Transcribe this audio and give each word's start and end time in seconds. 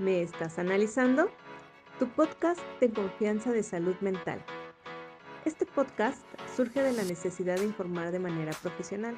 ¿Me 0.00 0.22
estás 0.22 0.58
analizando? 0.58 1.28
Tu 1.98 2.08
podcast 2.08 2.58
de 2.80 2.90
confianza 2.90 3.52
de 3.52 3.62
salud 3.62 3.94
mental. 4.00 4.42
Este 5.44 5.66
podcast 5.66 6.22
surge 6.56 6.80
de 6.80 6.94
la 6.94 7.02
necesidad 7.02 7.56
de 7.56 7.66
informar 7.66 8.10
de 8.10 8.18
manera 8.18 8.52
profesional. 8.62 9.14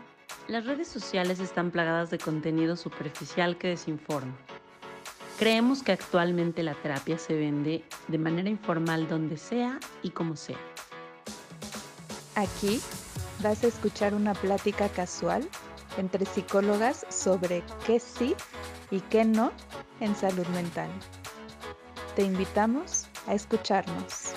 Las 0.49 0.67
redes 0.67 0.89
sociales 0.89 1.39
están 1.39 1.71
plagadas 1.71 2.11
de 2.11 2.19
contenido 2.19 2.75
superficial 2.75 3.59
que 3.59 3.69
desinforma. 3.69 4.37
Creemos 5.39 5.85
que 5.85 5.93
actualmente 5.93 6.65
la 6.65 6.75
terapia 6.75 7.17
se 7.17 7.35
vende 7.35 7.85
de 8.09 8.19
manera 8.19 8.51
informal 8.51 9.07
donde 9.07 9.37
sea 9.37 9.79
y 10.03 10.11
como 10.11 10.35
sea. 10.35 10.59
Aquí 12.35 12.81
vas 13.41 13.63
a 13.63 13.69
escuchar 13.69 14.15
una 14.15 14.35
plática 14.35 14.89
casual 14.89 15.49
entre 15.97 16.27
psicólogas 16.27 17.07
sobre 17.09 17.63
qué 17.87 18.01
sí 18.01 18.35
y 18.91 18.99
qué 18.99 19.25
no 19.25 19.53
en 20.03 20.17
salud 20.17 20.47
mental. 20.49 20.91
Te 22.17 22.23
invitamos 22.23 23.07
a 23.27 23.35
escucharnos. 23.35 24.33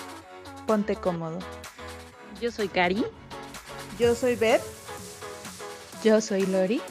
Ponte 0.68 0.96
cómodo. 0.96 1.40
Yo 2.40 2.52
soy 2.52 2.68
Cari. 2.68 3.04
Yo 4.00 4.16
soy 4.16 4.36
Beth. 4.36 4.62
Yo 6.04 6.22
soy 6.22 6.46
Lori. 6.46 6.82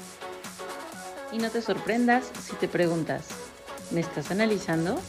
Y 1.32 1.38
no 1.38 1.50
te 1.50 1.62
sorprendas 1.62 2.30
si 2.40 2.54
te 2.56 2.68
preguntas, 2.68 3.28
¿me 3.90 4.00
estás 4.00 4.30
analizando? 4.30 5.00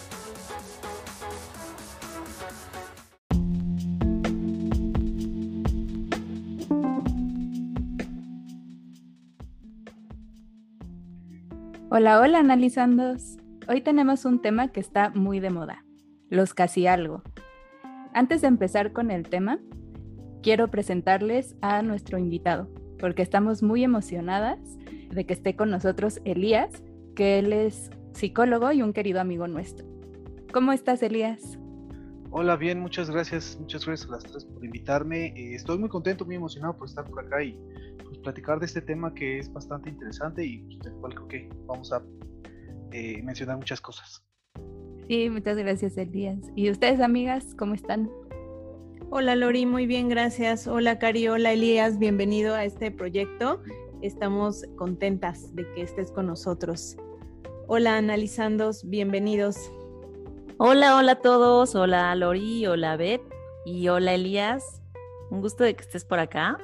Hola, 11.89 12.19
hola 12.19 12.39
analizandos. 12.39 13.34
Hoy 13.67 13.81
tenemos 13.81 14.25
un 14.25 14.43
tema 14.43 14.67
que 14.67 14.79
está 14.79 15.09
muy 15.09 15.39
de 15.39 15.49
moda, 15.49 15.85
los 16.29 16.53
casi 16.53 16.85
algo. 16.85 17.23
Antes 18.13 18.41
de 18.41 18.47
empezar 18.47 18.93
con 18.93 19.09
el 19.09 19.27
tema, 19.27 19.59
quiero 20.43 20.69
presentarles 20.69 21.55
a 21.61 21.81
nuestro 21.81 22.19
invitado, 22.19 22.69
porque 22.99 23.23
estamos 23.23 23.63
muy 23.63 23.83
emocionadas 23.83 24.59
de 25.09 25.25
que 25.25 25.33
esté 25.33 25.55
con 25.55 25.71
nosotros 25.71 26.21
Elías, 26.25 26.83
que 27.15 27.39
él 27.39 27.53
es 27.53 27.89
psicólogo 28.13 28.71
y 28.71 28.83
un 28.83 28.93
querido 28.93 29.19
amigo 29.19 29.47
nuestro. 29.47 29.87
¿Cómo 30.53 30.71
estás, 30.71 31.01
Elías? 31.01 31.57
Hola, 32.29 32.57
bien, 32.57 32.79
muchas 32.79 33.09
gracias. 33.09 33.57
Muchas 33.59 33.83
gracias 33.83 34.07
a 34.07 34.11
las 34.11 34.23
tres 34.25 34.45
por 34.45 34.63
invitarme. 34.63 35.27
Eh, 35.29 35.55
estoy 35.55 35.79
muy 35.79 35.89
contento, 35.89 36.23
muy 36.23 36.35
emocionado 36.35 36.77
por 36.77 36.87
estar 36.87 37.05
por 37.05 37.25
acá 37.25 37.41
y 37.41 37.57
pues, 38.03 38.19
platicar 38.19 38.59
de 38.59 38.67
este 38.67 38.81
tema 38.81 39.11
que 39.15 39.39
es 39.39 39.51
bastante 39.51 39.89
interesante 39.89 40.45
y 40.45 40.59
pues, 41.01 41.15
que 41.29 41.49
vamos 41.65 41.91
a 41.91 42.03
eh, 42.91 43.21
mencionar 43.23 43.57
muchas 43.57 43.81
cosas. 43.81 44.23
Sí, 45.07 45.29
muchas 45.29 45.57
gracias, 45.57 45.97
Elías. 45.97 46.39
¿Y 46.55 46.71
ustedes, 46.71 46.99
amigas, 46.99 47.53
cómo 47.57 47.75
están? 47.75 48.09
Hola, 49.11 49.35
Lori, 49.35 49.65
muy 49.65 49.85
bien, 49.85 50.09
gracias. 50.09 50.67
Hola, 50.67 50.97
Cari, 50.97 51.27
hola, 51.27 51.53
Elías, 51.53 51.99
bienvenido 51.99 52.55
a 52.55 52.65
este 52.65 52.89
proyecto. 52.89 53.61
Estamos 54.01 54.65
contentas 54.75 55.55
de 55.55 55.71
que 55.73 55.83
estés 55.83 56.11
con 56.11 56.27
nosotros. 56.27 56.97
Hola, 57.67 57.97
analizandos, 57.97 58.89
bienvenidos. 58.89 59.57
Hola, 60.57 60.97
hola 60.97 61.13
a 61.13 61.21
todos. 61.21 61.75
Hola, 61.75 62.13
Lori, 62.15 62.65
hola, 62.65 62.97
Beth 62.97 63.21
y 63.65 63.87
hola, 63.87 64.15
Elías. 64.15 64.81
Un 65.29 65.41
gusto 65.41 65.63
de 65.63 65.75
que 65.75 65.83
estés 65.83 66.03
por 66.03 66.19
acá 66.19 66.57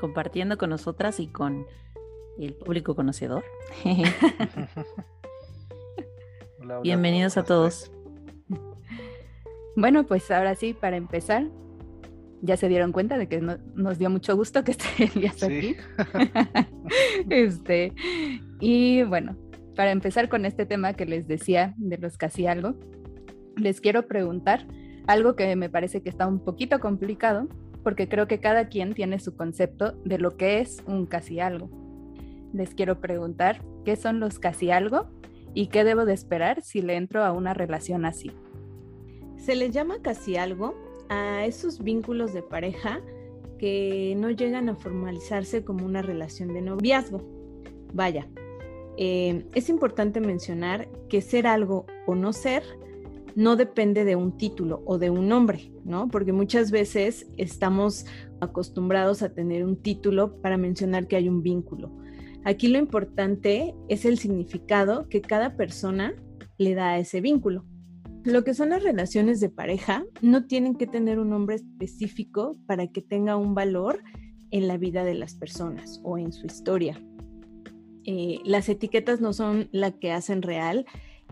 compartiendo 0.00 0.56
con 0.56 0.70
nosotras 0.70 1.20
y 1.20 1.28
con 1.28 1.66
el 2.38 2.54
público 2.54 2.94
conocedor. 2.94 3.44
Bienvenidos 6.82 7.36
a 7.36 7.44
todos. 7.44 7.90
Bueno, 9.76 10.06
pues 10.06 10.30
ahora 10.30 10.54
sí, 10.54 10.72
para 10.72 10.96
empezar, 10.96 11.48
ya 12.42 12.56
se 12.56 12.68
dieron 12.68 12.92
cuenta 12.92 13.18
de 13.18 13.28
que 13.28 13.40
nos 13.40 13.98
dio 13.98 14.08
mucho 14.08 14.36
gusto 14.36 14.62
que 14.62 14.70
esté 14.70 15.10
Elías 15.12 15.42
aquí. 15.42 15.74
este, 17.28 17.92
y 18.60 19.02
bueno, 19.02 19.36
para 19.74 19.90
empezar 19.90 20.28
con 20.28 20.44
este 20.44 20.64
tema 20.64 20.92
que 20.92 21.06
les 21.06 21.26
decía 21.26 21.74
de 21.76 21.98
los 21.98 22.16
casi 22.16 22.46
algo, 22.46 22.76
les 23.56 23.80
quiero 23.80 24.06
preguntar 24.06 24.64
algo 25.08 25.34
que 25.34 25.56
me 25.56 25.68
parece 25.68 26.02
que 26.02 26.08
está 26.08 26.28
un 26.28 26.38
poquito 26.38 26.78
complicado, 26.78 27.48
porque 27.82 28.08
creo 28.08 28.28
que 28.28 28.38
cada 28.38 28.68
quien 28.68 28.94
tiene 28.94 29.18
su 29.18 29.36
concepto 29.36 30.00
de 30.04 30.18
lo 30.18 30.36
que 30.36 30.60
es 30.60 30.84
un 30.86 31.06
casi 31.06 31.40
algo. 31.40 31.68
Les 32.52 32.76
quiero 32.76 33.00
preguntar 33.00 33.60
qué 33.84 33.96
son 33.96 34.20
los 34.20 34.38
casi 34.38 34.70
algo 34.70 35.10
y 35.54 35.68
qué 35.68 35.84
debo 35.84 36.04
de 36.04 36.12
esperar 36.12 36.62
si 36.62 36.82
le 36.82 36.96
entro 36.96 37.24
a 37.24 37.32
una 37.32 37.54
relación 37.54 38.04
así. 38.04 38.30
Se 39.36 39.54
les 39.54 39.70
llama 39.72 40.02
casi 40.02 40.36
algo 40.36 40.74
a 41.08 41.44
esos 41.46 41.82
vínculos 41.82 42.32
de 42.32 42.42
pareja 42.42 43.00
que 43.58 44.14
no 44.16 44.30
llegan 44.30 44.68
a 44.68 44.74
formalizarse 44.74 45.64
como 45.64 45.86
una 45.86 46.02
relación 46.02 46.52
de 46.52 46.62
noviazgo. 46.62 47.22
Vaya, 47.92 48.26
eh, 48.96 49.46
es 49.54 49.68
importante 49.68 50.20
mencionar 50.20 50.88
que 51.08 51.20
ser 51.20 51.46
algo 51.46 51.86
o 52.06 52.14
no 52.14 52.32
ser 52.32 52.62
no 53.34 53.56
depende 53.56 54.04
de 54.04 54.16
un 54.16 54.36
título 54.36 54.82
o 54.86 54.98
de 54.98 55.10
un 55.10 55.28
nombre, 55.28 55.72
¿no? 55.84 56.08
Porque 56.08 56.32
muchas 56.32 56.70
veces 56.70 57.26
estamos 57.36 58.06
acostumbrados 58.40 59.22
a 59.22 59.34
tener 59.34 59.64
un 59.64 59.76
título 59.76 60.40
para 60.40 60.56
mencionar 60.56 61.08
que 61.08 61.16
hay 61.16 61.28
un 61.28 61.42
vínculo. 61.42 61.90
Aquí 62.44 62.68
lo 62.68 62.78
importante 62.78 63.74
es 63.88 64.04
el 64.04 64.18
significado 64.18 65.08
que 65.08 65.22
cada 65.22 65.56
persona 65.56 66.14
le 66.58 66.74
da 66.74 66.90
a 66.90 66.98
ese 66.98 67.20
vínculo. 67.20 67.64
Lo 68.24 68.44
que 68.44 68.54
son 68.54 68.70
las 68.70 68.82
relaciones 68.82 69.40
de 69.40 69.50
pareja 69.50 70.04
no 70.22 70.46
tienen 70.46 70.76
que 70.76 70.86
tener 70.86 71.18
un 71.18 71.30
nombre 71.30 71.56
específico 71.56 72.56
para 72.66 72.86
que 72.86 73.02
tenga 73.02 73.36
un 73.36 73.54
valor 73.54 74.02
en 74.50 74.68
la 74.68 74.76
vida 74.76 75.04
de 75.04 75.14
las 75.14 75.34
personas 75.34 76.00
o 76.04 76.16
en 76.16 76.32
su 76.32 76.46
historia. 76.46 77.02
Eh, 78.04 78.38
las 78.44 78.68
etiquetas 78.68 79.20
no 79.20 79.32
son 79.32 79.68
la 79.72 79.92
que 79.92 80.12
hacen 80.12 80.42
real 80.42 80.84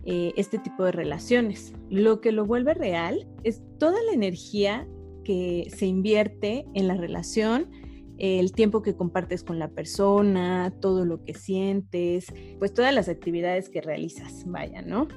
eh, 0.05 0.33
este 0.35 0.57
tipo 0.57 0.83
de 0.83 0.91
relaciones. 0.91 1.73
Lo 1.89 2.21
que 2.21 2.31
lo 2.31 2.45
vuelve 2.45 2.73
real 2.73 3.27
es 3.43 3.61
toda 3.79 3.97
la 4.07 4.13
energía 4.13 4.87
que 5.23 5.71
se 5.75 5.85
invierte 5.85 6.65
en 6.73 6.87
la 6.87 6.95
relación, 6.95 7.69
el 8.17 8.51
tiempo 8.53 8.81
que 8.81 8.95
compartes 8.95 9.43
con 9.43 9.59
la 9.59 9.69
persona, 9.69 10.73
todo 10.79 11.05
lo 11.05 11.23
que 11.23 11.33
sientes, 11.33 12.27
pues 12.59 12.73
todas 12.73 12.93
las 12.93 13.09
actividades 13.09 13.69
que 13.69 13.81
realizas, 13.81 14.43
vaya, 14.45 14.81
¿no? 14.81 15.07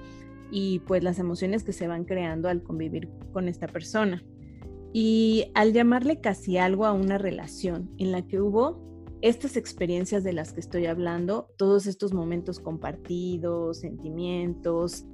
Y 0.51 0.81
pues 0.81 1.03
las 1.03 1.19
emociones 1.19 1.65
que 1.65 1.73
se 1.73 1.89
van 1.89 2.05
creando 2.05 2.49
al 2.49 2.63
convivir 2.63 3.09
con 3.33 3.49
esta 3.49 3.67
persona. 3.67 4.25
Y 4.93 5.51
al 5.55 5.73
llamarle 5.73 6.21
casi 6.21 6.57
algo 6.57 6.87
a 6.87 6.93
una 6.93 7.19
relación 7.19 7.91
en 7.99 8.13
la 8.13 8.27
que 8.27 8.41
hubo 8.41 8.87
estas 9.23 9.57
experiencias 9.57 10.25
de 10.25 10.33
las 10.33 10.53
que 10.53 10.61
estoy 10.61 10.87
hablando, 10.87 11.49
todos 11.57 11.87
estos 11.87 12.13
momentos 12.13 12.61
compartidos, 12.61 13.81
sentimientos, 13.81 15.05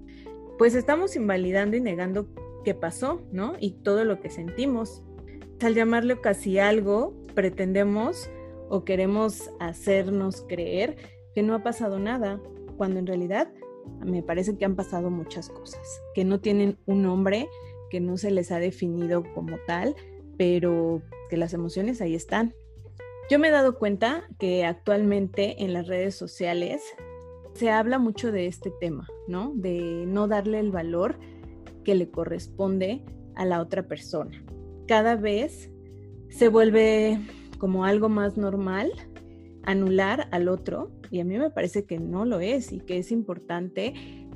pues 0.59 0.75
estamos 0.75 1.16
invalidando 1.16 1.76
y 1.76 1.81
negando 1.81 2.28
qué 2.64 2.75
pasó, 2.75 3.22
¿no? 3.32 3.54
Y 3.59 3.72
todo 3.82 4.04
lo 4.04 4.20
que 4.20 4.31
sentimos. 4.31 5.03
Al 5.60 5.75
llamarle 5.75 6.20
casi 6.20 6.59
algo, 6.59 7.14
pretendemos 7.34 8.31
o 8.69 8.84
queremos 8.84 9.50
hacernos 9.60 10.44
creer 10.48 10.97
que 11.34 11.43
no 11.43 11.54
ha 11.54 11.62
pasado 11.62 11.98
nada, 11.98 12.41
cuando 12.76 12.98
en 12.98 13.06
realidad 13.06 13.53
me 14.04 14.22
parece 14.22 14.56
que 14.56 14.65
han 14.65 14.76
pasado 14.76 15.10
muchas 15.10 15.48
cosas, 15.48 16.03
que 16.15 16.25
no 16.25 16.41
tienen 16.41 16.78
un 16.87 17.03
nombre, 17.03 17.48
que 17.91 18.00
no 18.00 18.16
se 18.16 18.31
les 18.31 18.53
ha 18.53 18.59
definido 18.59 19.25
como 19.34 19.56
tal, 19.66 19.94
pero 20.38 21.03
que 21.28 21.37
las 21.37 21.53
emociones 21.53 22.00
ahí 22.00 22.15
están 22.15 22.54
yo 23.32 23.38
me 23.38 23.49
he 23.49 23.50
dado 23.50 23.78
cuenta 23.78 24.28
que 24.38 24.66
actualmente 24.66 25.62
en 25.62 25.72
las 25.72 25.87
redes 25.87 26.14
sociales 26.14 26.82
se 27.54 27.70
habla 27.70 27.99
mucho 27.99 28.31
de 28.31 28.47
este 28.47 28.70
tema, 28.78 29.09
¿no? 29.26 29.53
De 29.54 30.04
no 30.06 30.28
darle 30.28 30.59
el 30.59 30.70
valor 30.70 31.19
que 31.82 31.94
le 31.94 32.11
corresponde 32.11 33.02
a 33.34 33.46
la 33.46 33.62
otra 33.62 33.88
persona. 33.88 34.44
Cada 34.87 35.17
vez 35.17 35.70
se 36.32 36.49
vuelve 36.49 37.20
como 37.58 37.84
algo 37.84 38.08
más 38.08 38.37
normal 38.37 38.90
anular 39.64 40.29
al 40.32 40.49
otro 40.49 40.90
y 41.11 41.20
a 41.20 41.25
mí 41.25 41.38
me 41.38 41.50
parece 41.50 41.84
que 41.84 41.99
no 41.99 42.25
lo 42.25 42.40
es 42.40 42.73
y 42.73 42.81
que 42.81 42.99
es 42.99 43.12
importante 43.12 43.94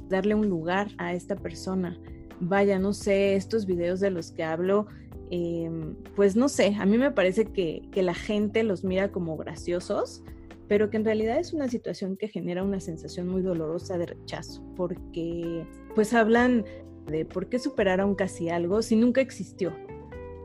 darle 0.09 0.35
un 0.35 0.49
lugar 0.49 0.89
a 0.99 1.13
esta 1.13 1.35
persona. 1.35 1.99
Vaya, 2.39 2.79
no 2.79 2.93
sé, 2.93 3.35
estos 3.35 3.67
videos 3.67 3.99
de 3.99 4.11
los 4.11 4.31
que 4.31 4.45
hablo 4.45 4.87
Em, 5.31 5.97
pues 6.15 6.37
no 6.37 6.49
sé, 6.49 6.77
a 6.79 6.87
mí 6.87 6.99
me 6.99 7.11
parece 7.11 7.47
que, 7.47 7.89
la 7.95 8.15
gente 8.15 8.63
los 8.63 8.85
mira 8.85 9.11
como 9.11 9.37
graciosos, 9.37 10.23
pero 10.69 10.91
que 10.91 10.99
en 10.99 11.05
realidad 11.05 11.39
es 11.39 11.53
una 11.53 11.69
situación 11.69 12.17
que 12.17 12.29
genera 12.29 12.63
una 12.63 12.81
sensación 12.81 13.29
muy 13.29 13.43
dolorosa 13.43 13.99
de 13.99 14.07
rechazo, 14.07 14.63
porque 14.77 15.67
pues 15.95 16.13
hablan 16.15 16.65
de 17.07 17.25
por 17.25 17.49
qué 17.49 17.59
superar 17.59 18.01
a 18.01 18.07
un 18.07 18.15
casi 18.15 18.49
algo 18.51 18.83
si 18.83 18.97
nunca 18.97 19.21
existió. 19.21 19.73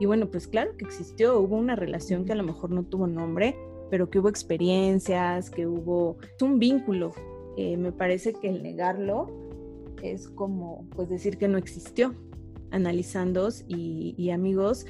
Y 0.01 0.07
bueno, 0.07 0.31
pues 0.31 0.48
claro 0.48 0.75
que 0.77 0.83
existió, 0.83 1.38
hubo 1.38 1.56
una 1.57 1.75
relación 1.75 2.25
que 2.25 2.31
a 2.31 2.36
lo 2.36 2.42
mejor 2.42 2.71
no 2.71 2.81
tuvo 2.81 3.06
nombre, 3.06 3.56
pero 3.92 4.09
que 4.09 4.18
hubo 4.18 4.30
experiencias, 4.30 5.51
que 5.51 5.68
hubo 5.68 6.18
un 6.42 6.57
vínculo. 6.57 7.13
Eh, 7.56 7.77
me 7.77 7.92
parece 7.92 8.33
que 8.33 8.50
el 8.50 8.63
negarlo 8.63 9.30
es 10.01 10.27
como 10.27 10.88
pues 10.95 11.07
decir 11.07 11.38
que 11.38 11.48
no 11.48 11.59
existió. 11.59 12.15
Analizando 12.71 13.50
y, 13.68 14.15
y 14.18 14.31
amigos, 14.31 14.88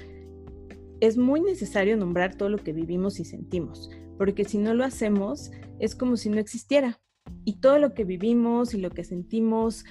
es 1.01 1.17
muy 1.17 1.41
necesario 1.41 1.97
nombrar 1.97 2.35
todo 2.35 2.47
lo 2.47 2.59
que 2.59 2.71
vivimos 2.71 3.19
y 3.19 3.25
sentimos, 3.25 3.89
porque 4.17 4.45
si 4.45 4.59
no 4.59 4.73
lo 4.73 4.85
hacemos 4.85 5.51
es 5.79 5.93
como 5.93 6.15
si 6.15 6.29
no 6.29 6.39
existiera. 6.39 7.01
Y 7.43 7.59
todo 7.59 7.79
lo 7.79 7.93
que 7.93 8.05
vivimos 8.05 8.73
y 8.73 8.77
lo 8.77 8.91
que 8.91 9.03
sentimos 9.03 9.83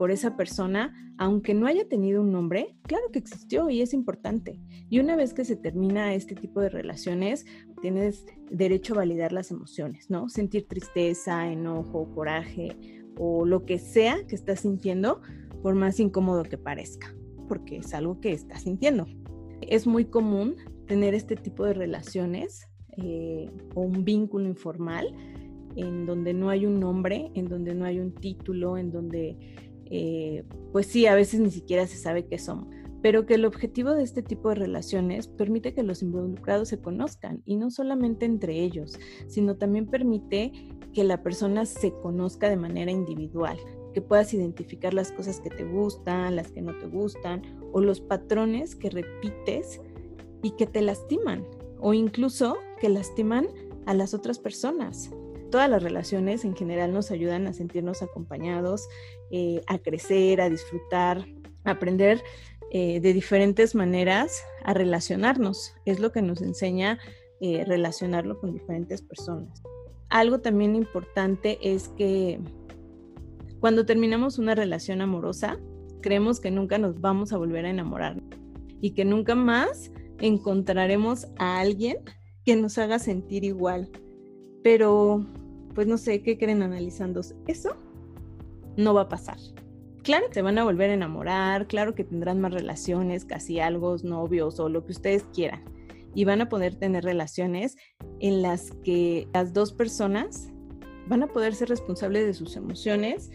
por 0.00 0.10
esa 0.10 0.34
persona, 0.34 0.94
aunque 1.18 1.52
no 1.52 1.66
haya 1.66 1.86
tenido 1.86 2.22
un 2.22 2.32
nombre, 2.32 2.74
claro 2.84 3.04
que 3.12 3.18
existió 3.18 3.68
y 3.68 3.82
es 3.82 3.92
importante. 3.92 4.58
Y 4.88 4.98
una 4.98 5.14
vez 5.14 5.34
que 5.34 5.44
se 5.44 5.56
termina 5.56 6.14
este 6.14 6.34
tipo 6.34 6.62
de 6.62 6.70
relaciones, 6.70 7.44
tienes 7.82 8.24
derecho 8.50 8.94
a 8.94 8.96
validar 8.96 9.30
las 9.30 9.50
emociones, 9.50 10.08
¿no? 10.08 10.30
Sentir 10.30 10.66
tristeza, 10.66 11.52
enojo, 11.52 12.10
coraje 12.14 12.78
o 13.18 13.44
lo 13.44 13.66
que 13.66 13.78
sea 13.78 14.26
que 14.26 14.36
estás 14.36 14.60
sintiendo, 14.60 15.20
por 15.62 15.74
más 15.74 16.00
incómodo 16.00 16.44
que 16.44 16.56
parezca, 16.56 17.14
porque 17.46 17.76
es 17.76 17.92
algo 17.92 18.22
que 18.22 18.32
estás 18.32 18.62
sintiendo. 18.62 19.06
Es 19.60 19.86
muy 19.86 20.06
común 20.06 20.56
tener 20.86 21.12
este 21.12 21.36
tipo 21.36 21.66
de 21.66 21.74
relaciones 21.74 22.70
eh, 22.96 23.50
o 23.74 23.82
un 23.82 24.06
vínculo 24.06 24.46
informal 24.46 25.14
en 25.76 26.06
donde 26.06 26.32
no 26.32 26.48
hay 26.48 26.64
un 26.64 26.80
nombre, 26.80 27.30
en 27.34 27.48
donde 27.48 27.74
no 27.74 27.84
hay 27.84 28.00
un 28.00 28.14
título, 28.14 28.78
en 28.78 28.90
donde 28.90 29.36
eh, 29.90 30.44
pues 30.72 30.86
sí, 30.86 31.06
a 31.06 31.14
veces 31.14 31.40
ni 31.40 31.50
siquiera 31.50 31.86
se 31.86 31.96
sabe 31.96 32.26
qué 32.26 32.38
son, 32.38 32.70
pero 33.02 33.26
que 33.26 33.34
el 33.34 33.44
objetivo 33.44 33.94
de 33.94 34.02
este 34.02 34.22
tipo 34.22 34.48
de 34.48 34.54
relaciones 34.54 35.28
permite 35.28 35.74
que 35.74 35.82
los 35.82 36.02
involucrados 36.02 36.68
se 36.68 36.80
conozcan 36.80 37.42
y 37.44 37.56
no 37.56 37.70
solamente 37.70 38.26
entre 38.26 38.62
ellos, 38.62 38.98
sino 39.26 39.56
también 39.56 39.86
permite 39.86 40.52
que 40.92 41.04
la 41.04 41.22
persona 41.22 41.66
se 41.66 41.92
conozca 41.92 42.48
de 42.48 42.56
manera 42.56 42.90
individual, 42.90 43.58
que 43.94 44.02
puedas 44.02 44.32
identificar 44.34 44.94
las 44.94 45.12
cosas 45.12 45.40
que 45.40 45.50
te 45.50 45.64
gustan, 45.64 46.36
las 46.36 46.52
que 46.52 46.62
no 46.62 46.76
te 46.78 46.86
gustan 46.86 47.42
o 47.72 47.80
los 47.80 48.00
patrones 48.00 48.76
que 48.76 48.90
repites 48.90 49.80
y 50.42 50.52
que 50.52 50.66
te 50.66 50.82
lastiman 50.82 51.44
o 51.80 51.94
incluso 51.94 52.56
que 52.80 52.88
lastiman 52.88 53.48
a 53.86 53.94
las 53.94 54.14
otras 54.14 54.38
personas 54.38 55.10
todas 55.50 55.68
las 55.68 55.82
relaciones 55.82 56.44
en 56.44 56.56
general 56.56 56.92
nos 56.92 57.10
ayudan 57.10 57.46
a 57.46 57.52
sentirnos 57.52 58.02
acompañados, 58.02 58.88
eh, 59.30 59.62
a 59.66 59.78
crecer, 59.78 60.40
a 60.40 60.48
disfrutar, 60.48 61.26
a 61.64 61.72
aprender 61.72 62.22
eh, 62.72 63.00
de 63.00 63.12
diferentes 63.12 63.74
maneras 63.74 64.42
a 64.64 64.74
relacionarnos. 64.74 65.74
Es 65.84 65.98
lo 66.00 66.12
que 66.12 66.22
nos 66.22 66.40
enseña 66.40 66.98
eh, 67.40 67.64
relacionarlo 67.66 68.38
con 68.38 68.52
diferentes 68.52 69.02
personas. 69.02 69.62
Algo 70.08 70.40
también 70.40 70.76
importante 70.76 71.58
es 71.62 71.88
que 71.88 72.40
cuando 73.60 73.84
terminamos 73.86 74.38
una 74.38 74.54
relación 74.54 75.00
amorosa, 75.00 75.58
creemos 76.00 76.40
que 76.40 76.50
nunca 76.50 76.78
nos 76.78 77.00
vamos 77.00 77.32
a 77.32 77.38
volver 77.38 77.66
a 77.66 77.70
enamorar 77.70 78.22
y 78.80 78.92
que 78.92 79.04
nunca 79.04 79.34
más 79.34 79.90
encontraremos 80.18 81.26
a 81.38 81.60
alguien 81.60 81.98
que 82.44 82.56
nos 82.56 82.78
haga 82.78 82.98
sentir 82.98 83.44
igual. 83.44 83.90
Pero 84.62 85.26
pues 85.80 85.88
no 85.88 85.96
sé, 85.96 86.20
¿qué 86.20 86.36
creen 86.36 86.60
analizando? 86.60 87.22
Eso 87.46 87.74
no 88.76 88.92
va 88.92 89.00
a 89.00 89.08
pasar. 89.08 89.38
Claro 90.02 90.26
se 90.30 90.42
van 90.42 90.58
a 90.58 90.64
volver 90.64 90.90
a 90.90 90.92
enamorar, 90.92 91.68
claro 91.68 91.94
que 91.94 92.04
tendrán 92.04 92.38
más 92.38 92.52
relaciones, 92.52 93.24
casi 93.24 93.60
algo, 93.60 93.96
novios 94.02 94.60
o 94.60 94.68
lo 94.68 94.84
que 94.84 94.92
ustedes 94.92 95.24
quieran. 95.32 95.64
Y 96.14 96.26
van 96.26 96.42
a 96.42 96.50
poder 96.50 96.74
tener 96.74 97.04
relaciones 97.04 97.78
en 98.18 98.42
las 98.42 98.72
que 98.84 99.26
las 99.32 99.54
dos 99.54 99.72
personas 99.72 100.52
van 101.06 101.22
a 101.22 101.28
poder 101.28 101.54
ser 101.54 101.70
responsables 101.70 102.26
de 102.26 102.34
sus 102.34 102.56
emociones 102.56 103.30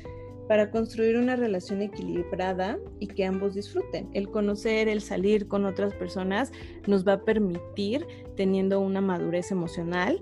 para 0.48 0.70
construir 0.70 1.18
una 1.18 1.36
relación 1.36 1.82
equilibrada 1.82 2.78
y 3.00 3.08
que 3.08 3.26
ambos 3.26 3.56
disfruten. 3.56 4.08
El 4.14 4.30
conocer, 4.30 4.88
el 4.88 5.02
salir 5.02 5.48
con 5.48 5.66
otras 5.66 5.96
personas 5.96 6.52
nos 6.86 7.08
va 7.08 7.14
a 7.14 7.24
permitir, 7.24 8.06
teniendo 8.36 8.80
una 8.82 9.02
madurez 9.02 9.50
emocional, 9.50 10.22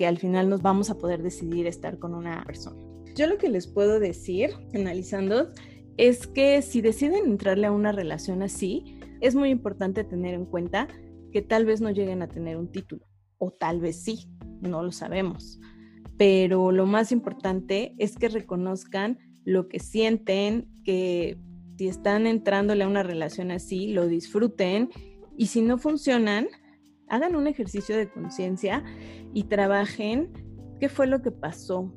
que 0.00 0.06
al 0.06 0.16
final 0.16 0.48
nos 0.48 0.62
vamos 0.62 0.88
a 0.88 0.96
poder 0.96 1.22
decidir 1.22 1.66
estar 1.66 1.98
con 1.98 2.14
una 2.14 2.42
persona. 2.46 2.82
Yo 3.14 3.26
lo 3.26 3.36
que 3.36 3.50
les 3.50 3.66
puedo 3.66 4.00
decir, 4.00 4.48
analizando, 4.72 5.50
es 5.98 6.26
que 6.26 6.62
si 6.62 6.80
deciden 6.80 7.26
entrarle 7.26 7.66
a 7.66 7.70
una 7.70 7.92
relación 7.92 8.40
así, 8.40 8.98
es 9.20 9.34
muy 9.34 9.50
importante 9.50 10.02
tener 10.02 10.32
en 10.32 10.46
cuenta 10.46 10.88
que 11.32 11.42
tal 11.42 11.66
vez 11.66 11.82
no 11.82 11.90
lleguen 11.90 12.22
a 12.22 12.28
tener 12.28 12.56
un 12.56 12.72
título, 12.72 13.04
o 13.36 13.50
tal 13.50 13.78
vez 13.78 14.02
sí, 14.02 14.26
no 14.62 14.82
lo 14.82 14.90
sabemos. 14.90 15.60
Pero 16.16 16.72
lo 16.72 16.86
más 16.86 17.12
importante 17.12 17.94
es 17.98 18.16
que 18.16 18.30
reconozcan 18.30 19.18
lo 19.44 19.68
que 19.68 19.80
sienten, 19.80 20.66
que 20.82 21.36
si 21.76 21.88
están 21.88 22.26
entrándole 22.26 22.84
a 22.84 22.88
una 22.88 23.02
relación 23.02 23.50
así, 23.50 23.88
lo 23.88 24.08
disfruten 24.08 24.88
y 25.36 25.48
si 25.48 25.60
no 25.60 25.76
funcionan, 25.76 26.48
hagan 27.10 27.36
un 27.36 27.46
ejercicio 27.46 27.96
de 27.96 28.08
conciencia 28.08 28.82
y 29.34 29.44
trabajen 29.44 30.30
qué 30.78 30.88
fue 30.88 31.06
lo 31.06 31.20
que 31.20 31.32
pasó, 31.32 31.92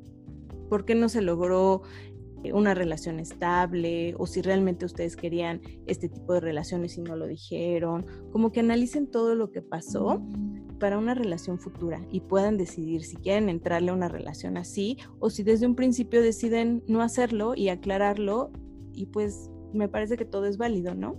por 0.68 0.84
qué 0.84 0.94
no 0.94 1.08
se 1.08 1.22
logró 1.22 1.82
eh, 2.42 2.52
una 2.52 2.74
relación 2.74 3.20
estable 3.20 4.14
o 4.18 4.26
si 4.26 4.42
realmente 4.42 4.84
ustedes 4.84 5.16
querían 5.16 5.62
este 5.86 6.08
tipo 6.08 6.34
de 6.34 6.40
relaciones 6.40 6.98
y 6.98 7.00
no 7.00 7.16
lo 7.16 7.26
dijeron, 7.26 8.04
como 8.32 8.52
que 8.52 8.60
analicen 8.60 9.10
todo 9.10 9.34
lo 9.34 9.50
que 9.50 9.62
pasó 9.62 10.22
para 10.78 10.98
una 10.98 11.14
relación 11.14 11.58
futura 11.58 12.04
y 12.10 12.20
puedan 12.20 12.58
decidir 12.58 13.04
si 13.04 13.16
quieren 13.16 13.48
entrarle 13.48 13.90
a 13.90 13.94
una 13.94 14.08
relación 14.08 14.56
así 14.56 14.98
o 15.20 15.30
si 15.30 15.44
desde 15.44 15.66
un 15.66 15.76
principio 15.76 16.20
deciden 16.20 16.82
no 16.88 17.00
hacerlo 17.00 17.54
y 17.54 17.68
aclararlo 17.68 18.50
y 18.92 19.06
pues 19.06 19.50
me 19.72 19.88
parece 19.88 20.16
que 20.16 20.24
todo 20.24 20.46
es 20.46 20.58
válido, 20.58 20.94
¿no? 20.94 21.16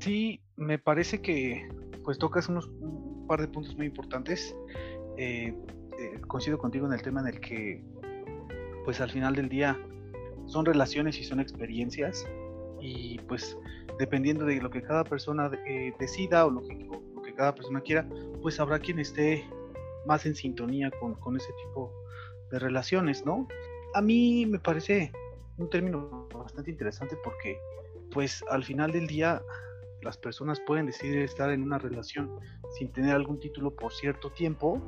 Sí, 0.00 0.40
me 0.56 0.78
parece 0.78 1.20
que 1.20 1.66
pues 2.04 2.18
tocas 2.18 2.48
unos 2.48 2.66
un 2.66 3.26
par 3.26 3.40
de 3.40 3.48
puntos 3.48 3.76
muy 3.76 3.86
importantes. 3.86 4.54
Eh, 5.16 5.54
eh, 5.98 6.20
coincido 6.26 6.58
contigo 6.58 6.86
en 6.86 6.92
el 6.92 7.02
tema 7.02 7.20
en 7.20 7.28
el 7.28 7.40
que, 7.40 7.82
pues 8.84 9.00
al 9.00 9.10
final 9.10 9.34
del 9.34 9.48
día, 9.48 9.78
son 10.46 10.64
relaciones 10.64 11.18
y 11.18 11.24
son 11.24 11.40
experiencias 11.40 12.26
y 12.80 13.18
pues 13.20 13.56
dependiendo 13.98 14.44
de 14.44 14.60
lo 14.60 14.70
que 14.70 14.82
cada 14.82 15.04
persona 15.04 15.50
eh, 15.66 15.94
decida 15.98 16.44
o 16.44 16.50
lo 16.50 16.62
que, 16.62 16.74
lo 16.74 17.22
que, 17.22 17.32
cada 17.34 17.54
persona 17.54 17.80
quiera, 17.80 18.06
pues 18.42 18.60
habrá 18.60 18.78
quien 18.78 18.98
esté 18.98 19.44
más 20.06 20.26
en 20.26 20.34
sintonía 20.34 20.90
con, 21.00 21.14
con 21.14 21.36
ese 21.36 21.50
tipo 21.64 21.92
de 22.50 22.58
relaciones, 22.58 23.24
¿no? 23.24 23.48
A 23.94 24.02
mí 24.02 24.46
me 24.46 24.58
parece 24.58 25.12
un 25.56 25.70
término 25.70 26.28
bastante 26.34 26.70
interesante 26.70 27.16
porque 27.24 27.58
pues 28.12 28.44
al 28.50 28.64
final 28.64 28.92
del 28.92 29.06
día 29.06 29.42
las 30.04 30.18
personas 30.18 30.60
pueden 30.60 30.86
decidir 30.86 31.18
estar 31.18 31.50
en 31.50 31.62
una 31.62 31.78
relación 31.78 32.30
sin 32.78 32.92
tener 32.92 33.14
algún 33.14 33.40
título 33.40 33.74
por 33.74 33.92
cierto 33.92 34.30
tiempo. 34.30 34.80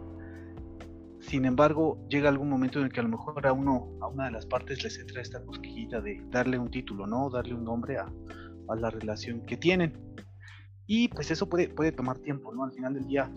Sin 1.20 1.44
embargo, 1.44 1.98
llega 2.08 2.28
algún 2.28 2.48
momento 2.48 2.78
en 2.78 2.84
el 2.84 2.92
que 2.92 3.00
a 3.00 3.02
lo 3.02 3.08
mejor 3.08 3.46
a 3.46 3.52
uno, 3.52 3.88
a 4.00 4.06
una 4.06 4.26
de 4.26 4.30
las 4.32 4.46
partes 4.46 4.84
les 4.84 4.98
entra 4.98 5.22
esta 5.22 5.44
cosquillita 5.44 6.00
de 6.00 6.22
darle 6.30 6.58
un 6.58 6.70
título, 6.70 7.06
¿no? 7.06 7.30
Darle 7.30 7.54
un 7.54 7.64
nombre 7.64 7.98
a, 7.98 8.06
a 8.68 8.76
la 8.76 8.90
relación 8.90 9.40
que 9.40 9.56
tienen. 9.56 9.94
Y 10.86 11.08
pues 11.08 11.30
eso 11.30 11.48
puede, 11.48 11.68
puede 11.68 11.90
tomar 11.90 12.18
tiempo, 12.18 12.54
¿no? 12.54 12.62
Al 12.62 12.72
final 12.72 12.94
del 12.94 13.06
día 13.06 13.32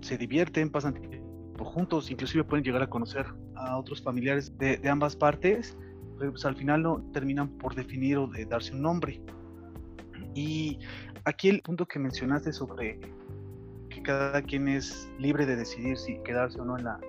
se 0.00 0.18
divierten, 0.18 0.70
pasan 0.70 0.94
tiempo 0.94 1.24
juntos, 1.64 2.10
inclusive 2.10 2.44
pueden 2.44 2.64
llegar 2.64 2.82
a 2.82 2.90
conocer 2.90 3.26
a 3.54 3.78
otros 3.78 4.02
familiares 4.02 4.58
de, 4.58 4.76
de 4.76 4.88
ambas 4.88 5.14
partes, 5.14 5.76
pero 6.18 6.32
pues 6.32 6.44
al 6.44 6.56
final 6.56 6.82
no 6.82 7.10
terminan 7.12 7.48
por 7.58 7.74
definir 7.74 8.18
o 8.18 8.26
de 8.26 8.44
darse 8.44 8.72
un 8.72 8.82
nombre. 8.82 9.20
Y 10.34 10.78
aquí 11.24 11.48
el 11.48 11.62
punto 11.62 11.86
que 11.86 11.98
mencionaste 11.98 12.52
sobre 12.52 13.00
que 13.88 14.02
cada 14.02 14.42
quien 14.42 14.68
es 14.68 15.08
libre 15.18 15.46
de 15.46 15.56
decidir 15.56 15.96
si 15.96 16.18
quedarse 16.18 16.60
o 16.60 16.64
no 16.64 16.76
en 16.78 16.84
la, 16.84 17.00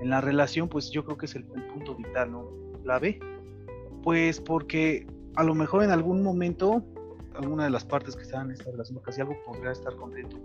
en 0.00 0.10
la 0.10 0.20
relación, 0.20 0.68
pues 0.68 0.90
yo 0.90 1.04
creo 1.04 1.18
que 1.18 1.26
es 1.26 1.34
el, 1.34 1.44
punto 1.44 1.94
vital, 1.94 2.32
¿no? 2.32 2.48
Clave. 2.84 3.18
Pues 4.02 4.40
porque 4.40 5.06
a 5.34 5.42
lo 5.42 5.54
mejor 5.54 5.82
en 5.82 5.90
algún 5.90 6.22
momento 6.22 6.84
alguna 7.34 7.64
de 7.64 7.70
las 7.70 7.84
partes 7.84 8.16
que 8.16 8.22
están 8.22 8.46
en 8.46 8.52
esta 8.52 8.70
relación, 8.70 8.98
casi 9.00 9.20
algo 9.20 9.36
podría 9.44 9.70
estar 9.70 9.94
contento 9.96 10.40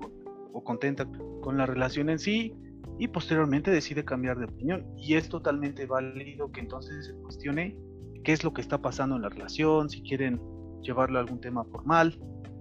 o 0.51 0.63
contenta 0.63 1.07
con 1.41 1.57
la 1.57 1.65
relación 1.65 2.09
en 2.09 2.19
sí 2.19 2.55
y 2.99 3.07
posteriormente 3.07 3.71
decide 3.71 4.05
cambiar 4.05 4.37
de 4.37 4.45
opinión. 4.45 4.85
Y 4.97 5.15
es 5.15 5.29
totalmente 5.29 5.85
válido 5.85 6.51
que 6.51 6.61
entonces 6.61 7.07
se 7.07 7.13
cuestione 7.15 7.75
qué 8.23 8.33
es 8.33 8.43
lo 8.43 8.53
que 8.53 8.61
está 8.61 8.79
pasando 8.79 9.15
en 9.15 9.23
la 9.23 9.29
relación, 9.29 9.89
si 9.89 10.01
quieren 10.01 10.39
llevarlo 10.83 11.17
a 11.17 11.21
algún 11.21 11.39
tema 11.41 11.63
formal 11.63 12.19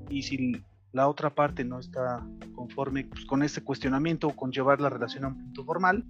y 0.08 0.22
si 0.22 0.52
la 0.92 1.08
otra 1.08 1.34
parte 1.34 1.64
no 1.64 1.78
está 1.78 2.26
conforme 2.54 3.04
pues, 3.04 3.24
con 3.24 3.42
este 3.42 3.62
cuestionamiento 3.62 4.28
o 4.28 4.36
con 4.36 4.52
llevar 4.52 4.80
la 4.80 4.90
relación 4.90 5.24
a 5.24 5.28
un 5.28 5.38
punto 5.38 5.64
formal, 5.64 6.04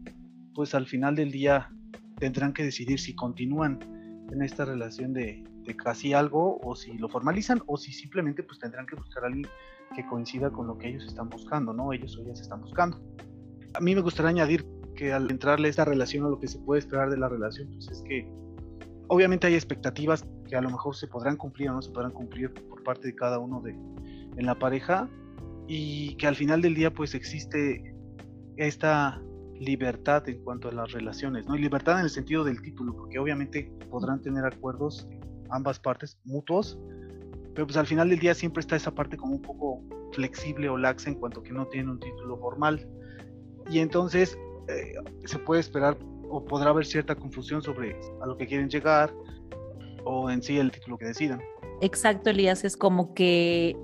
pues 0.54 0.74
al 0.74 0.86
final 0.86 1.14
del 1.14 1.30
día 1.30 1.70
tendrán 2.18 2.52
que 2.52 2.64
decidir 2.64 2.98
si 3.00 3.14
continúan 3.14 3.78
en 4.30 4.42
esta 4.42 4.64
relación 4.64 5.12
de, 5.12 5.44
de, 5.64 5.76
casi 5.76 6.12
algo 6.12 6.58
o 6.62 6.74
si 6.74 6.96
lo 6.98 7.08
formalizan 7.08 7.62
o 7.66 7.76
si 7.76 7.92
simplemente 7.92 8.42
pues 8.42 8.58
tendrán 8.58 8.86
que 8.86 8.96
buscar 8.96 9.24
a 9.24 9.26
alguien 9.26 9.46
que 9.94 10.06
coincida 10.06 10.50
con 10.50 10.66
lo 10.66 10.78
que 10.78 10.88
ellos 10.88 11.04
están 11.04 11.28
buscando, 11.28 11.72
¿no? 11.72 11.92
Ellos 11.92 12.16
o 12.16 12.22
ellas 12.22 12.40
están 12.40 12.60
buscando. 12.60 13.00
A 13.74 13.80
mí 13.80 13.94
me 13.94 14.00
gustaría 14.00 14.30
añadir 14.30 14.66
que 14.96 15.12
al 15.12 15.30
entrarle 15.30 15.68
a 15.68 15.70
esta 15.70 15.84
relación 15.84 16.24
o 16.24 16.30
lo 16.30 16.38
que 16.38 16.48
se 16.48 16.58
puede 16.58 16.80
esperar 16.80 17.10
de 17.10 17.18
la 17.18 17.28
relación, 17.28 17.68
pues 17.72 17.88
es 17.90 18.02
que 18.02 18.28
obviamente 19.08 19.46
hay 19.46 19.54
expectativas 19.54 20.26
que 20.52 20.58
a 20.58 20.60
lo 20.60 20.68
mejor 20.68 20.94
se 20.94 21.06
podrán 21.06 21.38
cumplir 21.38 21.70
o 21.70 21.72
no 21.72 21.80
se 21.80 21.90
podrán 21.90 22.12
cumplir 22.12 22.52
por 22.52 22.82
parte 22.82 23.06
de 23.06 23.14
cada 23.14 23.38
uno 23.38 23.62
de 23.62 23.70
en 23.70 24.44
la 24.44 24.54
pareja 24.54 25.08
y 25.66 26.14
que 26.16 26.26
al 26.26 26.36
final 26.36 26.60
del 26.60 26.74
día 26.74 26.92
pues 26.92 27.14
existe 27.14 27.94
esta 28.58 29.18
libertad 29.58 30.28
en 30.28 30.44
cuanto 30.44 30.68
a 30.68 30.72
las 30.72 30.92
relaciones, 30.92 31.46
¿no? 31.46 31.56
Y 31.56 31.60
libertad 31.60 32.00
en 32.00 32.04
el 32.04 32.10
sentido 32.10 32.44
del 32.44 32.60
título, 32.60 32.94
porque 32.94 33.18
obviamente 33.18 33.72
podrán 33.90 34.20
tener 34.20 34.44
acuerdos 34.44 35.08
ambas 35.48 35.80
partes 35.80 36.18
mutuos, 36.24 36.78
pero 37.54 37.66
pues 37.66 37.78
al 37.78 37.86
final 37.86 38.10
del 38.10 38.18
día 38.18 38.34
siempre 38.34 38.60
está 38.60 38.76
esa 38.76 38.94
parte 38.94 39.16
como 39.16 39.36
un 39.36 39.40
poco 39.40 39.82
flexible 40.12 40.68
o 40.68 40.76
laxa 40.76 41.08
en 41.08 41.14
cuanto 41.14 41.42
que 41.42 41.52
no 41.52 41.66
tienen 41.68 41.88
un 41.88 41.98
título 41.98 42.36
formal. 42.36 42.86
Y 43.70 43.78
entonces 43.78 44.36
eh, 44.68 44.92
se 45.24 45.38
puede 45.38 45.62
esperar 45.62 45.96
o 46.28 46.44
podrá 46.44 46.68
haber 46.68 46.84
cierta 46.84 47.14
confusión 47.14 47.62
sobre 47.62 47.98
a 48.20 48.26
lo 48.26 48.36
que 48.36 48.46
quieren 48.46 48.68
llegar 48.68 49.14
o 50.04 50.30
en 50.30 50.42
sí 50.42 50.58
el 50.58 50.70
título 50.70 50.98
que 50.98 51.06
decidan. 51.06 51.40
Exacto, 51.80 52.30
Elías, 52.30 52.64
es 52.64 52.76
como 52.76 53.14
que 53.14 53.76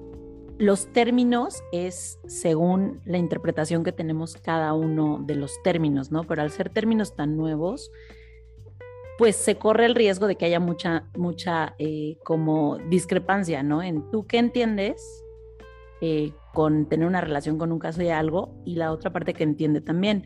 los 0.58 0.92
términos 0.92 1.62
es 1.72 2.18
según 2.26 3.00
la 3.04 3.18
interpretación 3.18 3.84
que 3.84 3.92
tenemos 3.92 4.36
cada 4.36 4.72
uno 4.74 5.20
de 5.24 5.36
los 5.36 5.62
términos, 5.62 6.10
¿no? 6.10 6.24
Pero 6.24 6.42
al 6.42 6.50
ser 6.50 6.68
términos 6.68 7.14
tan 7.14 7.36
nuevos, 7.36 7.92
pues 9.18 9.36
se 9.36 9.56
corre 9.56 9.86
el 9.86 9.94
riesgo 9.94 10.26
de 10.26 10.36
que 10.36 10.46
haya 10.46 10.60
mucha, 10.60 11.08
mucha 11.16 11.74
eh, 11.78 12.18
como 12.24 12.78
discrepancia, 12.88 13.62
¿no? 13.62 13.82
En 13.82 14.10
tú 14.10 14.26
qué 14.26 14.38
entiendes 14.38 15.24
eh, 16.00 16.32
con 16.54 16.86
tener 16.88 17.06
una 17.06 17.20
relación 17.20 17.58
con 17.58 17.72
un 17.72 17.78
caso 17.78 18.00
de 18.00 18.12
algo 18.12 18.60
y 18.64 18.76
la 18.76 18.92
otra 18.92 19.12
parte 19.12 19.34
que 19.34 19.44
entiende 19.44 19.80
también. 19.80 20.24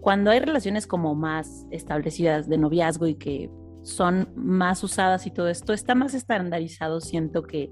Cuando 0.00 0.30
hay 0.30 0.40
relaciones 0.40 0.88
como 0.88 1.14
más 1.14 1.66
establecidas 1.70 2.48
de 2.48 2.58
noviazgo 2.58 3.06
y 3.06 3.14
que 3.14 3.50
son 3.82 4.28
más 4.36 4.82
usadas 4.84 5.26
y 5.26 5.30
todo 5.30 5.48
esto, 5.48 5.72
está 5.72 5.94
más 5.94 6.14
estandarizado, 6.14 7.00
siento 7.00 7.42
que, 7.42 7.70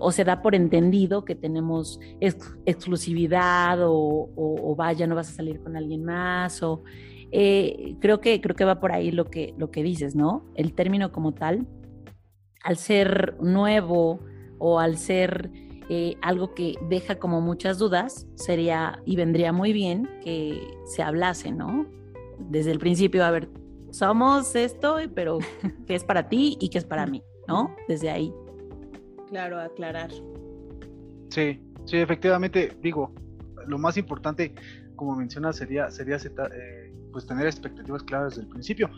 o 0.00 0.12
se 0.12 0.24
da 0.24 0.42
por 0.42 0.54
entendido 0.54 1.24
que 1.24 1.34
tenemos 1.34 2.00
exclusividad 2.20 3.78
o, 3.82 4.74
vaya, 4.76 5.06
no 5.06 5.14
vas 5.14 5.30
a 5.30 5.34
salir 5.34 5.60
con 5.60 5.76
alguien 5.76 6.04
más, 6.04 6.62
o 6.62 6.82
eh, 7.32 7.96
creo, 8.00 8.20
que, 8.20 8.40
creo 8.40 8.56
que 8.56 8.64
va 8.64 8.80
por 8.80 8.92
ahí 8.92 9.10
lo 9.10 9.26
que, 9.26 9.54
lo 9.58 9.70
que 9.70 9.82
dices, 9.82 10.14
¿no? 10.14 10.44
El 10.54 10.74
término 10.74 11.12
como 11.12 11.32
tal, 11.32 11.66
al 12.62 12.76
ser 12.76 13.36
nuevo 13.40 14.20
o 14.58 14.78
al 14.78 14.96
ser 14.96 15.50
eh, 15.88 16.16
algo 16.22 16.54
que 16.54 16.74
deja 16.88 17.18
como 17.18 17.40
muchas 17.40 17.78
dudas, 17.78 18.28
sería 18.36 19.02
y 19.04 19.16
vendría 19.16 19.52
muy 19.52 19.72
bien 19.72 20.08
que 20.22 20.60
se 20.86 21.02
hablase, 21.02 21.50
¿no? 21.50 21.86
Desde 22.38 22.70
el 22.70 22.78
principio, 22.78 23.24
a 23.24 23.30
ver, 23.30 23.48
somos 23.90 24.54
esto, 24.54 24.96
pero 25.14 25.38
¿qué 25.86 25.94
es 25.94 26.04
para 26.04 26.28
ti 26.28 26.56
y 26.60 26.68
qué 26.68 26.78
es 26.78 26.84
para 26.84 27.06
mí? 27.06 27.22
¿No? 27.48 27.74
Desde 27.88 28.10
ahí. 28.10 28.32
Claro, 29.28 29.60
aclarar. 29.60 30.10
Sí, 31.30 31.60
sí, 31.84 31.96
efectivamente, 31.96 32.76
digo, 32.80 33.14
lo 33.66 33.78
más 33.78 33.96
importante, 33.96 34.54
como 34.96 35.16
mencionas, 35.16 35.56
sería, 35.56 35.90
sería 35.90 36.16
eh, 36.16 36.94
pues 37.12 37.26
tener 37.26 37.46
expectativas 37.46 38.02
claras 38.02 38.30
desde 38.30 38.42
el 38.42 38.48
principio 38.48 38.90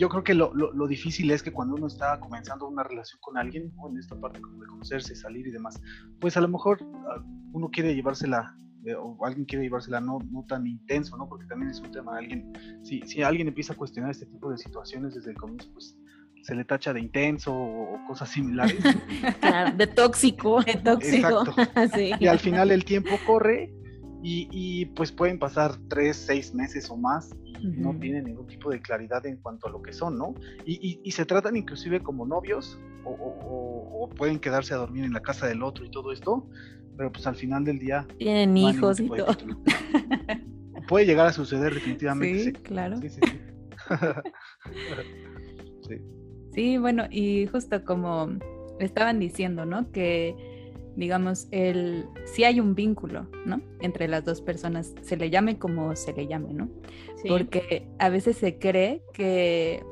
yo 0.00 0.08
creo 0.08 0.24
que 0.24 0.32
lo, 0.32 0.54
lo, 0.54 0.86
difícil 0.86 1.30
es 1.30 1.42
que 1.42 1.52
cuando 1.52 1.74
uno 1.74 1.86
está 1.86 2.18
comenzando 2.20 2.66
una 2.66 2.82
relación 2.82 3.20
con 3.20 3.36
alguien, 3.36 3.70
o 3.76 3.90
en 3.90 3.98
esta 3.98 4.18
parte 4.18 4.40
como 4.40 4.58
de 4.58 4.66
conocerse, 4.66 5.14
salir 5.14 5.46
y 5.46 5.50
demás, 5.50 5.78
pues 6.18 6.38
a 6.38 6.40
lo 6.40 6.48
mejor 6.48 6.78
ah, 6.82 7.22
uno 7.52 7.68
quiere 7.70 7.94
llevársela, 7.94 8.56
eh, 8.84 8.94
o 8.94 9.24
alguien 9.24 9.44
quiere 9.44 9.64
llevársela 9.64 10.00
no, 10.00 10.18
no 10.30 10.44
tan 10.46 10.66
intenso, 10.66 11.16
¿no? 11.16 11.28
Porque 11.28 11.46
también 11.46 11.70
es 11.70 11.80
un 11.80 11.90
tema, 11.90 12.16
alguien, 12.16 12.52
si, 12.82 13.00
si 13.02 13.22
alguien 13.22 13.48
empieza 13.48 13.72
a 13.72 13.76
cuestionar 13.76 14.10
este 14.10 14.26
tipo 14.26 14.50
de 14.50 14.58
situaciones 14.58 15.14
desde 15.14 15.30
el 15.30 15.36
comienzo, 15.36 15.68
pues 15.72 15.96
se 16.42 16.54
le 16.54 16.64
tacha 16.64 16.92
de 16.92 17.00
intenso 17.00 17.54
o, 17.54 17.98
cosas 18.06 18.30
similares. 18.30 18.78
Claro, 19.40 19.76
de 19.76 19.86
tóxico. 19.86 20.62
De 20.62 20.74
tóxico. 20.74 21.44
sí. 21.94 22.12
Y 22.18 22.26
al 22.26 22.38
final 22.38 22.70
el 22.70 22.84
tiempo 22.84 23.10
corre 23.26 23.72
y, 24.22 24.48
y, 24.50 24.86
pues 24.86 25.12
pueden 25.12 25.38
pasar 25.38 25.76
tres, 25.88 26.16
seis 26.16 26.54
meses 26.54 26.90
o 26.90 26.96
más 26.96 27.30
no 27.62 27.98
tienen 27.98 28.24
ningún 28.24 28.46
tipo 28.46 28.70
de 28.70 28.80
claridad 28.80 29.24
en 29.26 29.36
cuanto 29.36 29.66
a 29.66 29.70
lo 29.70 29.82
que 29.82 29.92
son, 29.92 30.16
¿no? 30.16 30.34
Y, 30.64 31.00
y, 31.02 31.10
se 31.10 31.24
tratan 31.24 31.56
inclusive 31.56 32.02
como 32.02 32.26
novios 32.26 32.78
o, 33.04 34.08
pueden 34.16 34.38
quedarse 34.38 34.74
a 34.74 34.76
dormir 34.76 35.04
en 35.04 35.12
la 35.12 35.20
casa 35.20 35.46
del 35.46 35.62
otro 35.62 35.84
y 35.84 35.90
todo 35.90 36.12
esto, 36.12 36.48
pero 37.00 37.10
pues 37.10 37.26
al 37.26 37.34
final 37.34 37.64
del 37.64 37.78
día... 37.78 38.06
Tienen 38.18 38.54
hijos 38.58 39.00
y 39.00 39.08
todo. 39.08 39.34
Puede 40.86 41.06
llegar 41.06 41.28
a 41.28 41.32
suceder 41.32 41.72
definitivamente. 41.72 42.44
Sí, 42.44 42.52
claro. 42.52 43.00
Sí, 43.00 43.08
sí, 43.08 43.20
sí. 45.88 45.94
sí, 46.52 46.76
bueno, 46.76 47.06
y 47.10 47.46
justo 47.46 47.86
como 47.86 48.28
estaban 48.80 49.18
diciendo, 49.18 49.64
¿no? 49.64 49.90
Que 49.92 50.34
digamos, 50.94 51.48
el, 51.52 52.04
si 52.26 52.44
hay 52.44 52.60
un 52.60 52.74
vínculo, 52.74 53.26
¿no? 53.46 53.62
Entre 53.80 54.06
las 54.06 54.26
dos 54.26 54.42
personas, 54.42 54.92
se 55.00 55.16
le 55.16 55.30
llame 55.30 55.58
como 55.58 55.96
se 55.96 56.12
le 56.12 56.26
llame, 56.26 56.52
¿no? 56.52 56.68
Porque 57.26 57.88
a 57.98 58.10
veces 58.10 58.36
se 58.36 58.58
cree 58.58 59.02
que, 59.14 59.82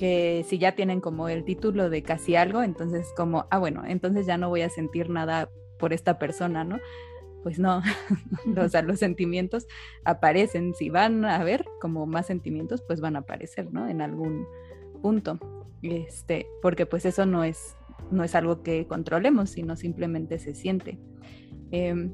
que 0.00 0.44
si 0.48 0.58
ya 0.58 0.74
tienen 0.74 1.00
como 1.00 1.28
el 1.28 1.44
título 1.44 1.88
de 1.88 2.02
casi 2.02 2.34
algo, 2.34 2.64
entonces 2.64 3.06
como, 3.16 3.46
ah, 3.52 3.58
bueno, 3.58 3.84
entonces 3.86 4.26
ya 4.26 4.38
no 4.38 4.48
voy 4.48 4.62
a 4.62 4.70
sentir 4.70 5.08
nada 5.08 5.48
por 5.78 5.92
esta 5.92 6.18
persona, 6.18 6.64
¿no? 6.64 6.78
Pues 7.42 7.58
no, 7.58 7.82
o 8.56 8.68
sea, 8.68 8.82
los 8.82 8.98
sentimientos 8.98 9.66
aparecen, 10.04 10.74
si 10.74 10.90
van 10.90 11.24
a 11.24 11.36
haber 11.36 11.64
como 11.80 12.06
más 12.06 12.26
sentimientos, 12.26 12.82
pues 12.86 13.00
van 13.00 13.16
a 13.16 13.20
aparecer, 13.20 13.72
¿no? 13.72 13.88
En 13.88 14.02
algún 14.02 14.46
punto, 15.02 15.38
este, 15.82 16.46
porque 16.60 16.86
pues 16.86 17.04
eso 17.04 17.24
no 17.24 17.44
es 17.44 17.76
no 18.10 18.24
es 18.24 18.34
algo 18.34 18.62
que 18.62 18.86
controlemos, 18.86 19.50
sino 19.50 19.76
simplemente 19.76 20.38
se 20.38 20.54
siente. 20.54 20.98
Em, 21.70 22.12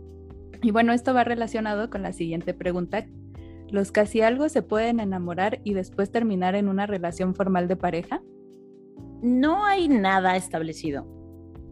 y 0.62 0.70
bueno, 0.70 0.92
esto 0.92 1.14
va 1.14 1.24
relacionado 1.24 1.90
con 1.90 2.02
la 2.02 2.12
siguiente 2.12 2.54
pregunta. 2.54 3.06
¿Los 3.70 3.92
casi 3.92 4.20
algo 4.22 4.48
se 4.48 4.62
pueden 4.62 5.00
enamorar 5.00 5.60
y 5.64 5.74
después 5.74 6.10
terminar 6.10 6.54
en 6.54 6.68
una 6.68 6.86
relación 6.86 7.34
formal 7.34 7.68
de 7.68 7.76
pareja? 7.76 8.22
No 9.22 9.64
hay 9.64 9.88
nada 9.88 10.36
establecido. 10.36 11.06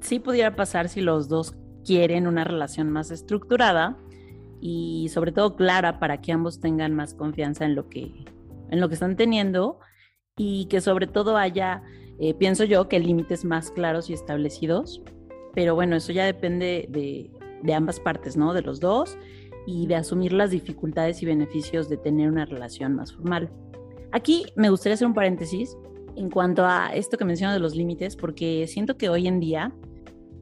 Sí 0.01 0.19
pudiera 0.19 0.57
pasar 0.57 0.89
si 0.89 1.01
los 1.01 1.29
dos 1.29 1.55
quieren 1.85 2.27
una 2.27 2.45
relación 2.45 2.91
más 2.91 3.11
estructurada 3.11 3.99
y 4.61 5.09
sobre 5.13 5.33
todo 5.33 5.57
clara 5.57 5.99
para 5.99 6.21
que 6.21 6.33
ambos 6.33 6.61
tengan 6.61 6.95
más 6.95 7.15
confianza 7.15 7.65
en 7.65 7.75
lo 7.75 7.89
que, 7.89 8.25
en 8.71 8.81
lo 8.81 8.89
que 8.89 8.95
están 8.95 9.17
teniendo 9.17 9.79
y 10.37 10.67
que 10.67 10.81
sobre 10.81 11.07
todo 11.07 11.37
haya 11.37 11.83
eh, 12.19 12.35
pienso 12.35 12.65
yo 12.65 12.89
que 12.89 13.01
límites 13.01 13.45
más 13.45 13.71
claros 13.71 14.09
y 14.09 14.13
establecidos, 14.13 15.03
pero 15.55 15.75
bueno, 15.75 15.97
eso 15.97 16.13
ya 16.13 16.25
depende 16.25 16.87
de, 16.89 17.75
ambas 17.75 18.01
partes, 18.01 18.37
¿no? 18.37 18.55
De 18.55 18.63
los 18.63 18.81
dos 18.81 19.17
y 19.67 19.87
de 19.87 19.97
asumir 19.97 20.33
las 20.33 20.51
dificultades 20.51 21.23
y 21.23 21.27
beneficios 21.27 21.89
de 21.89 21.97
tener 21.97 22.29
una 22.29 22.45
relación 22.45 22.95
más 22.95 23.13
formal. 23.13 23.51
Aquí 24.13 24.45
me 24.57 24.71
gustaría 24.71 24.95
hacer 24.95 25.07
un 25.07 25.15
paréntesis 25.15 25.77
en 26.17 26.31
cuanto 26.31 26.65
a 26.65 26.95
esto 26.95 27.17
que 27.17 27.25
menciono 27.25 27.55
de 27.55 27.61
los 27.61 27.75
límites, 27.75 28.15
porque 28.15 28.67
siento 28.69 28.97
que 28.97 29.09
hoy 29.09 29.27
en 29.27 29.41
día, 29.41 29.73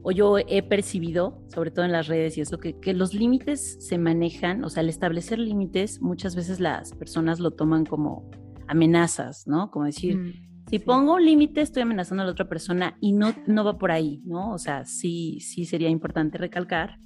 o 0.03 0.11
yo 0.11 0.37
he 0.37 0.63
percibido, 0.63 1.43
sobre 1.47 1.71
todo 1.71 1.85
en 1.85 1.91
las 1.91 2.07
redes 2.07 2.37
y 2.37 2.41
eso, 2.41 2.57
que, 2.57 2.79
que 2.79 2.93
los 2.93 3.13
límites 3.13 3.77
se 3.79 3.97
manejan, 3.97 4.63
o 4.63 4.69
sea, 4.69 4.81
al 4.81 4.89
establecer 4.89 5.39
límites, 5.39 6.01
muchas 6.01 6.35
veces 6.35 6.59
las 6.59 6.93
personas 6.93 7.39
lo 7.39 7.51
toman 7.51 7.85
como 7.85 8.29
amenazas, 8.67 9.47
¿no? 9.47 9.69
Como 9.69 9.85
decir, 9.85 10.17
mm. 10.17 10.51
Si 10.71 10.79
pongo 10.79 11.15
un 11.15 11.25
límite, 11.25 11.59
estoy 11.59 11.81
amenazando 11.81 12.23
a 12.23 12.25
la 12.25 12.31
otra 12.31 12.47
persona 12.47 12.95
y 13.01 13.11
no, 13.11 13.33
no 13.45 13.65
va 13.65 13.77
por 13.77 13.91
ahí, 13.91 14.21
¿no? 14.23 14.53
O 14.53 14.57
sea, 14.57 14.85
sí, 14.85 15.41
sí 15.41 15.65
sería 15.65 15.89
importante 15.89 16.37
recalcar 16.37 16.97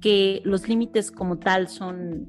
que 0.00 0.40
los 0.44 0.68
límites 0.68 1.10
como 1.10 1.38
tal 1.40 1.66
son, 1.66 2.28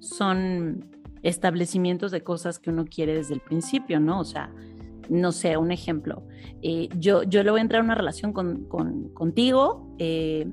son 0.00 0.86
establecimientos 1.22 2.12
de 2.12 2.22
cosas 2.22 2.58
que 2.58 2.70
uno 2.70 2.86
quiere 2.86 3.14
desde 3.14 3.34
el 3.34 3.40
principio, 3.40 4.00
¿no? 4.00 4.20
O 4.20 4.24
sea, 4.24 4.50
no 5.08 5.32
sé, 5.32 5.56
un 5.56 5.72
ejemplo. 5.72 6.26
Eh, 6.62 6.88
yo, 6.98 7.22
yo 7.22 7.42
le 7.42 7.50
voy 7.50 7.60
a 7.60 7.62
entrar 7.62 7.80
a 7.82 7.84
una 7.84 7.94
relación 7.94 8.32
con, 8.32 8.64
con, 8.64 9.10
contigo 9.10 9.94
eh, 9.98 10.50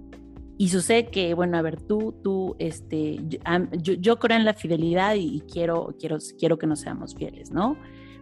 y 0.58 0.70
sucede 0.70 1.08
que, 1.08 1.34
bueno, 1.34 1.58
a 1.58 1.62
ver, 1.62 1.81
tú, 1.81 2.13
tú, 2.24 2.55
este, 2.60 3.20
yo, 3.27 3.93
yo, 3.93 4.20
creo 4.20 4.38
en 4.38 4.46
la 4.46 4.53
fidelidad 4.53 5.15
y, 5.15 5.41
quiero, 5.41 5.96
quiero, 6.00 6.17
quiero 6.38 6.58
que 6.58 6.67
nos 6.67 6.81
seamos 6.81 7.15
fieles, 7.15 7.51
¿no? 7.51 7.77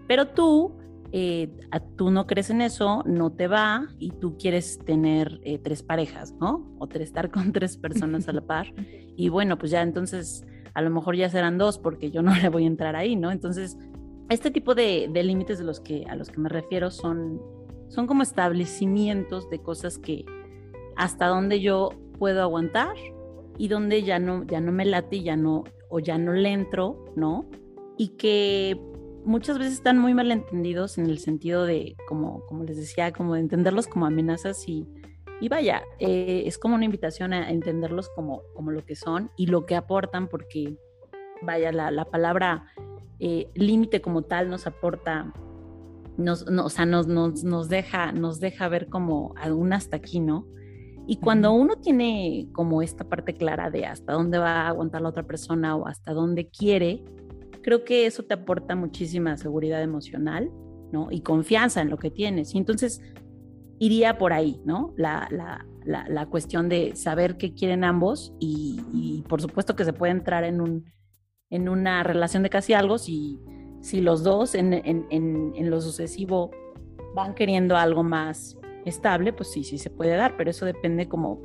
Pero 0.08 0.30
tú 0.30 0.74
eh, 1.12 1.50
tú 1.96 2.12
no 2.12 2.28
crees 2.28 2.52
en 2.52 2.62
eso, 2.62 3.04
no 3.06 3.32
te 3.32 3.48
va 3.48 3.88
y 3.98 4.12
tú 4.12 4.38
quieres 4.38 4.78
tener 4.86 5.40
eh, 5.44 5.58
tres 5.58 5.82
parejas, 5.82 6.36
¿no? 6.40 6.72
O 6.78 6.88
estar 6.88 7.32
con 7.32 7.52
tres 7.54 7.78
personas 7.78 8.28
a 8.28 8.34
la 8.34 8.42
par. 8.42 8.68
Y 9.20 9.28
bueno, 9.28 9.58
pues 9.58 9.72
ya 9.72 9.82
entonces 9.82 10.46
a 10.74 10.82
lo 10.82 10.90
mejor 10.92 11.18
ya 11.18 11.28
serán 11.30 11.58
dos 11.58 11.78
porque 11.78 12.10
yo 12.10 12.22
no 12.22 12.34
le 12.42 12.48
voy 12.48 12.64
a 12.64 12.68
entrar 12.68 12.96
ahí, 12.96 13.18
¿no? 13.18 13.32
Entonces, 13.32 13.78
este 14.30 14.52
tipo 14.52 14.76
de, 14.76 15.10
límites 15.12 15.58
de 15.58 15.66
los 15.66 15.80
que, 15.80 16.06
a 16.08 16.16
los 16.16 16.30
que 16.30 16.40
me 16.40 16.50
refiero 16.50 16.92
son, 16.92 17.42
son 17.90 18.08
como 18.08 18.24
establecimientos 18.24 19.50
de 19.50 19.60
cosas 19.62 19.98
que 19.98 20.24
hasta 20.96 21.28
donde 21.28 21.60
yo 21.60 21.90
puedo 22.20 22.42
aguantar 22.42 22.96
y 23.58 23.68
donde 23.68 24.04
ya 24.04 24.20
no, 24.20 24.44
ya 24.44 24.62
no 24.62 24.72
me 24.72 24.86
late, 24.86 25.24
ya 25.24 25.36
no, 25.36 25.64
o 25.90 26.00
ya 26.00 26.18
no 26.18 26.34
le 26.34 26.50
entro, 26.50 27.06
¿no? 27.16 27.50
Y 27.98 28.10
que 28.10 28.80
muchas 29.26 29.58
veces 29.58 29.74
están 29.74 29.98
muy 29.98 30.14
mal 30.14 30.32
entendidos 30.32 30.98
en 30.98 31.08
el 31.08 31.20
sentido 31.20 31.66
de, 31.66 31.96
como, 32.08 32.46
como 32.46 32.64
les 32.64 32.78
decía, 32.78 33.12
como 33.12 33.34
de 33.34 33.42
entenderlos 33.42 33.88
como 33.88 34.06
amenazas 34.06 34.68
y, 34.68 34.88
y 35.42 35.50
vaya, 35.50 35.84
eh, 36.00 36.44
es 36.46 36.58
como 36.58 36.76
una 36.76 36.86
invitación 36.86 37.34
a 37.34 37.50
entenderlos 37.50 38.10
como, 38.10 38.44
como 38.54 38.72
lo 38.72 38.86
que 38.86 38.96
son 38.96 39.32
y 39.36 39.48
lo 39.48 39.66
que 39.66 39.76
aportan, 39.76 40.28
porque 40.28 40.78
vaya, 41.42 41.72
la, 41.72 41.92
la 41.92 42.06
palabra 42.06 42.66
eh, 43.20 43.50
límite 43.56 44.02
como 44.02 44.24
tal 44.24 44.50
nos 44.50 44.68
aporta, 44.68 45.34
nos, 46.18 46.44
o 46.44 46.70
sea, 46.70 46.86
nos, 46.86 47.08
nos, 47.08 47.44
nos, 47.44 47.70
deja, 47.70 48.12
nos 48.12 48.40
deja 48.40 48.68
ver 48.68 48.88
como 48.88 49.34
aún 49.38 49.74
hasta 49.74 49.98
aquí, 49.98 50.20
¿no? 50.20 50.48
Y 51.08 51.18
cuando 51.18 51.52
uno 51.54 51.76
tiene 51.78 52.50
como 52.52 52.82
esta 52.82 53.04
parte 53.04 53.34
clara 53.34 53.72
de 53.72 53.86
hasta 53.86 54.14
dónde 54.14 54.38
va 54.38 54.62
a 54.62 54.68
aguantar 54.68 55.02
la 55.02 55.10
otra 55.10 55.24
persona 55.24 55.76
o 55.76 55.88
hasta 55.88 56.14
dónde 56.14 56.50
quiere, 56.50 57.04
creo 57.64 57.84
que 57.84 58.06
eso 58.06 58.24
te 58.24 58.36
aporta 58.36 58.76
muchísima 58.76 59.36
seguridad 59.38 59.82
emocional, 59.82 60.52
¿no? 60.92 61.08
Y 61.10 61.22
confianza 61.22 61.82
en 61.82 61.90
lo 61.90 61.98
que 61.98 62.12
tienes. 62.12 62.54
Y 62.54 62.60
entonces 62.60 63.02
iría 63.80 64.18
por 64.18 64.34
ahí, 64.34 64.62
¿no? 64.66 64.94
La, 64.98 65.28
la, 65.32 65.66
la, 66.08 66.26
cuestión 66.28 66.70
de 66.70 66.96
saber 66.96 67.38
qué 67.38 67.54
quieren 67.54 67.84
ambos 67.84 68.34
y, 68.40 69.24
por 69.28 69.42
supuesto 69.42 69.76
que 69.76 69.86
se 69.86 69.94
puede 69.94 70.12
entrar 70.12 70.44
en, 70.44 70.62
un, 70.62 70.86
en 71.50 71.70
una 71.70 72.04
relación 72.04 72.44
de 72.44 72.50
casi 72.50 72.74
algo 72.74 72.98
si, 72.98 73.40
si 73.82 74.02
los 74.02 74.24
dos 74.24 74.56
en, 74.56 74.74
en, 74.74 75.06
en, 75.10 75.70
lo 75.70 75.82
sucesivo 75.82 76.52
van 77.16 77.34
queriendo 77.34 77.76
algo 77.76 78.04
más 78.04 78.58
estable, 78.86 79.34
pues 79.34 79.52
sí, 79.52 79.64
sí 79.64 79.78
se 79.78 79.90
puede 79.90 80.16
dar, 80.16 80.36
pero 80.38 80.52
eso 80.52 80.66
depende 80.66 81.08
como 81.08 81.42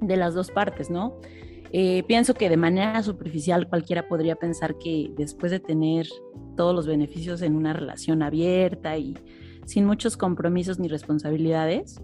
de 0.00 0.16
las 0.16 0.34
dos 0.34 0.50
partes, 0.50 0.90
¿no? 0.90 1.18
Eh, 1.72 2.04
pienso 2.04 2.34
que 2.34 2.48
de 2.48 2.56
manera 2.56 3.02
superficial 3.02 3.68
cualquiera 3.68 4.08
podría 4.08 4.36
pensar 4.36 4.78
que 4.78 5.12
después 5.16 5.50
de 5.52 5.60
tener 5.60 6.06
todos 6.56 6.74
los 6.74 6.86
beneficios 6.86 7.42
en 7.42 7.56
una 7.56 7.72
relación 7.72 8.22
abierta 8.22 8.96
y 8.96 9.14
sin 9.66 9.84
muchos 9.84 10.16
compromisos 10.16 10.78
ni 10.78 10.88
responsabilidades, 10.88 12.00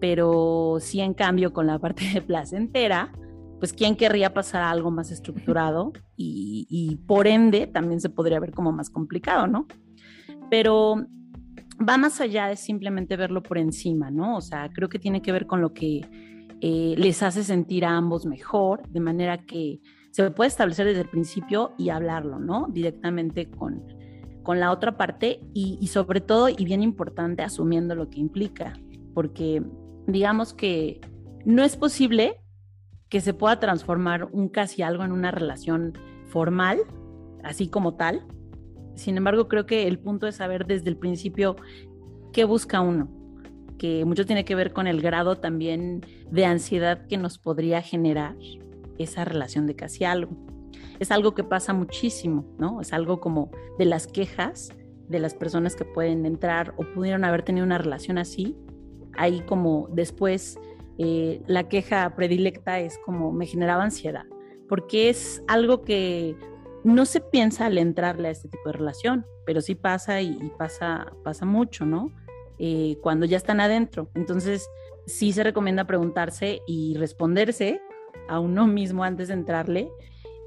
pero 0.00 0.76
sí 0.80 1.00
en 1.00 1.14
cambio 1.14 1.52
con 1.52 1.66
la 1.66 1.78
parte 1.78 2.04
de 2.12 2.22
placentera, 2.26 3.12
pues 3.58 3.72
quién 3.72 3.96
querría 3.96 4.32
pasar 4.32 4.62
a 4.62 4.70
algo 4.70 4.90
más 4.90 5.10
estructurado 5.10 5.92
y, 6.16 6.98
por 7.06 7.26
ende 7.26 7.66
también 7.66 8.00
se 8.00 8.08
podría 8.08 8.40
ver 8.40 8.52
como 8.52 8.72
más 8.72 8.90
complicado, 8.90 9.46
¿no? 9.46 9.66
Pero 10.50 11.06
va 11.86 11.96
más 11.96 12.20
allá 12.20 12.48
de 12.48 12.56
simplemente 12.56 13.16
verlo 13.16 13.42
por 13.42 13.58
encima, 13.58 14.10
¿no? 14.10 14.36
O 14.36 14.40
sea, 14.40 14.70
creo 14.72 14.88
que 14.88 14.98
tiene 14.98 15.22
que 15.22 15.32
ver 15.32 15.46
con 15.46 15.60
lo 15.60 15.72
que 15.72 16.00
eh, 16.60 16.94
les 16.96 17.22
hace 17.22 17.44
sentir 17.44 17.84
a 17.84 17.96
ambos 17.96 18.26
mejor, 18.26 18.88
de 18.88 19.00
manera 19.00 19.38
que 19.38 19.80
se 20.10 20.30
puede 20.30 20.48
establecer 20.48 20.86
desde 20.86 21.02
el 21.02 21.08
principio 21.08 21.72
y 21.78 21.90
hablarlo, 21.90 22.40
¿no? 22.40 22.66
Directamente 22.70 23.48
con, 23.48 23.84
con 24.42 24.58
la 24.58 24.72
otra 24.72 24.96
parte 24.96 25.40
y, 25.54 25.86
sobre 25.88 26.20
todo, 26.20 26.48
y 26.48 26.64
bien 26.64 26.82
importante, 26.82 27.42
asumiendo 27.42 27.94
lo 27.94 28.08
que 28.08 28.18
implica, 28.18 28.72
porque 29.14 29.62
digamos 30.06 30.54
que 30.54 31.00
no 31.44 31.62
es 31.62 31.76
posible 31.76 32.40
que 33.08 33.20
se 33.20 33.34
pueda 33.34 33.58
transformar 33.60 34.28
un 34.32 34.48
casi 34.48 34.82
algo 34.82 35.04
en 35.04 35.12
una 35.12 35.30
relación 35.30 35.94
formal, 36.26 36.78
así 37.42 37.68
como 37.68 37.94
tal. 37.94 38.26
Sin 38.94 39.16
embargo, 39.16 39.48
creo 39.48 39.66
que 39.66 39.86
el 39.86 39.98
punto 39.98 40.26
es 40.26 40.36
saber 40.36 40.66
desde 40.66 40.90
el 40.90 40.96
principio 40.96 41.56
qué 42.32 42.44
busca 42.44 42.80
uno, 42.80 43.08
que 43.78 44.04
mucho 44.04 44.26
tiene 44.26 44.44
que 44.44 44.54
ver 44.54 44.72
con 44.72 44.86
el 44.86 45.00
grado 45.00 45.36
también 45.36 46.04
de 46.30 46.44
ansiedad 46.44 47.06
que 47.06 47.16
nos 47.16 47.38
podría 47.38 47.80
generar 47.80 48.36
esa 48.98 49.24
relación 49.24 49.66
de 49.66 49.76
casi 49.76 50.04
algo 50.04 50.36
es 50.98 51.10
algo 51.10 51.34
que 51.34 51.44
pasa 51.44 51.72
muchísimo, 51.72 52.44
¿no? 52.58 52.80
Es 52.80 52.92
algo 52.92 53.20
como 53.20 53.50
de 53.78 53.84
las 53.84 54.06
quejas 54.06 54.70
de 55.08 55.20
las 55.20 55.34
personas 55.34 55.74
que 55.74 55.84
pueden 55.84 56.26
entrar 56.26 56.74
o 56.76 56.84
pudieron 56.94 57.24
haber 57.24 57.42
tenido 57.42 57.64
una 57.64 57.78
relación 57.78 58.18
así. 58.18 58.56
Ahí 59.16 59.40
como 59.40 59.88
después 59.92 60.58
eh, 60.98 61.40
la 61.46 61.68
queja 61.68 62.14
predilecta 62.16 62.80
es 62.80 62.98
como 62.98 63.32
me 63.32 63.46
generaba 63.46 63.84
ansiedad, 63.84 64.24
porque 64.68 65.08
es 65.08 65.42
algo 65.46 65.82
que 65.82 66.36
no 66.84 67.06
se 67.06 67.20
piensa 67.20 67.66
al 67.66 67.78
entrarle 67.78 68.28
a 68.28 68.30
este 68.32 68.48
tipo 68.48 68.68
de 68.68 68.78
relación, 68.78 69.26
pero 69.46 69.60
sí 69.60 69.74
pasa 69.74 70.20
y, 70.20 70.36
pasa, 70.58 71.12
pasa 71.24 71.46
mucho, 71.46 71.86
¿no? 71.86 72.12
Eh, 72.58 72.98
cuando 73.02 73.26
ya 73.26 73.36
están 73.36 73.60
adentro. 73.60 74.10
Entonces, 74.14 74.68
sí 75.06 75.32
se 75.32 75.44
recomienda 75.44 75.86
preguntarse 75.86 76.60
y 76.66 76.96
responderse 76.96 77.80
a 78.28 78.40
uno 78.40 78.66
mismo 78.66 79.04
antes 79.04 79.28
de 79.28 79.34
entrarle 79.34 79.90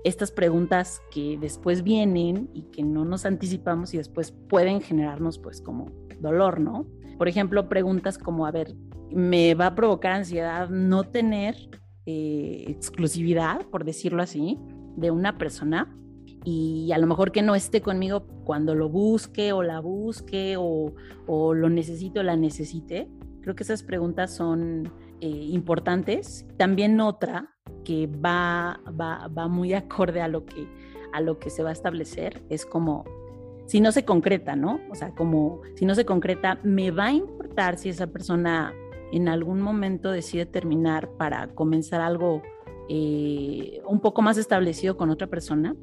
estas 0.04 0.32
preguntas 0.32 1.02
que 1.12 1.38
después 1.40 1.84
vienen 1.84 2.50
y 2.54 2.64
que 2.64 2.84
no 2.84 3.06
nos 3.06 3.26
anticipamos 3.26 3.94
y 3.94 3.98
después 3.98 4.32
pueden 4.32 4.82
generarnos 4.82 5.38
pues 5.38 5.62
como 5.62 5.92
dolor, 6.20 6.60
¿no? 6.60 6.88
Por 7.18 7.28
ejemplo, 7.28 7.70
preguntas 7.70 8.18
como, 8.18 8.48
a 8.48 8.52
ver, 8.52 8.74
¿me 9.14 9.54
va 9.56 9.68
a 9.68 9.76
provocar 9.76 10.14
ansiedad 10.14 10.70
no 10.70 11.04
tener 11.04 11.56
eh, 12.06 12.66
exclusividad, 12.68 13.66
por 13.68 13.86
decirlo 13.86 14.22
así, 14.22 14.58
de 14.96 15.12
una 15.12 15.38
persona? 15.38 15.96
Y 16.44 16.92
a 16.92 16.98
lo 16.98 17.06
mejor 17.06 17.32
que 17.32 17.44
no 17.44 17.54
esté 17.54 17.82
conmigo 17.82 18.26
cuando 18.44 18.74
lo 18.74 18.90
busque 18.90 19.54
o 19.54 19.62
la 19.62 19.80
busque 19.80 20.56
o, 20.58 20.94
o 21.28 21.54
lo 21.54 21.70
necesite 21.70 22.20
o 22.20 22.24
la 22.24 22.36
necesite. 22.36 23.08
Creo 23.42 23.56
que 23.56 23.64
esas 23.64 23.84
preguntas 23.84 24.34
son 24.36 24.92
eh, 25.20 25.28
importantes. 25.28 26.48
También 26.58 27.00
otra 27.00 27.50
que 27.84 28.08
va, 28.08 28.80
va, 29.00 29.28
va 29.28 29.48
muy 29.48 29.74
acorde 29.74 30.22
a 30.22 30.28
lo, 30.28 30.46
que, 30.46 30.68
a 31.14 31.22
lo 31.22 31.38
que 31.38 31.52
se 31.52 31.62
va 31.62 31.70
a 31.70 31.74
establecer 31.74 32.44
es 32.50 32.66
como, 32.66 33.06
si 33.68 33.82
no 33.82 33.92
se 33.92 34.04
concreta, 34.04 34.56
¿no? 34.56 34.80
O 34.90 34.96
sea, 34.96 35.14
como 35.14 35.62
si 35.76 35.86
no 35.86 35.94
se 35.94 36.06
concreta, 36.06 36.60
¿me 36.64 36.90
va 36.90 37.06
a 37.06 37.14
importar 37.14 37.78
si 37.78 37.90
esa 37.90 38.08
persona 38.08 38.74
en 39.12 39.28
algún 39.28 39.62
momento 39.62 40.12
decide 40.12 40.46
terminar 40.46 41.10
para 41.18 41.48
comenzar 41.48 42.02
algo 42.02 42.42
eh, 42.90 43.82
un 43.88 44.00
poco 44.00 44.22
más 44.22 44.38
establecido 44.38 44.98
con 44.98 45.10
otra 45.10 45.28
persona? 45.28 45.76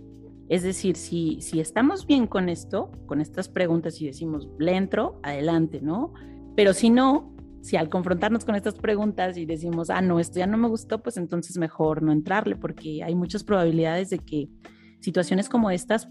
Es 0.49 0.63
decir, 0.63 0.97
si, 0.97 1.41
si 1.41 1.61
estamos 1.61 2.07
bien 2.07 2.27
con 2.27 2.49
esto, 2.49 2.91
con 3.07 3.21
estas 3.21 3.49
preguntas 3.49 4.01
y 4.01 4.07
decimos, 4.07 4.49
le 4.59 4.77
entro, 4.77 5.21
adelante, 5.23 5.81
¿no? 5.83 6.15
Pero 6.57 6.73
si 6.73 6.89
no, 6.89 7.35
si 7.61 7.77
al 7.77 7.91
confrontarnos 7.91 8.47
con 8.47 8.55
estas 8.55 8.75
preguntas 8.75 9.37
y 9.37 9.45
decimos, 9.45 9.91
ah, 9.91 10.01
no, 10.01 10.19
esto 10.21 10.39
ya 10.39 10.47
no 10.47 10.57
me 10.57 10.69
gustó, 10.69 11.03
pues 11.03 11.19
entonces 11.19 11.59
mejor 11.59 12.03
no 12.03 12.13
entrarle, 12.13 12.57
porque 12.57 13.03
hay 13.03 13.15
muchas 13.15 13.45
probabilidades 13.45 14.09
de 14.09 14.21
que 14.21 14.49
situaciones 15.01 15.51
como 15.51 15.71
estas 15.71 16.09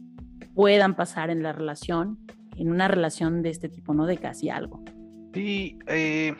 puedan 0.53 0.95
pasar 0.95 1.31
en 1.31 1.41
la 1.41 1.51
relación, 1.51 2.19
en 2.55 2.69
una 2.69 2.87
relación 2.87 3.41
de 3.41 3.49
este 3.49 3.69
tipo, 3.69 3.93
¿no? 3.93 4.05
De 4.05 4.17
casi 4.17 4.49
algo. 4.49 4.83
Sí, 5.33 5.77
eh, 5.87 6.33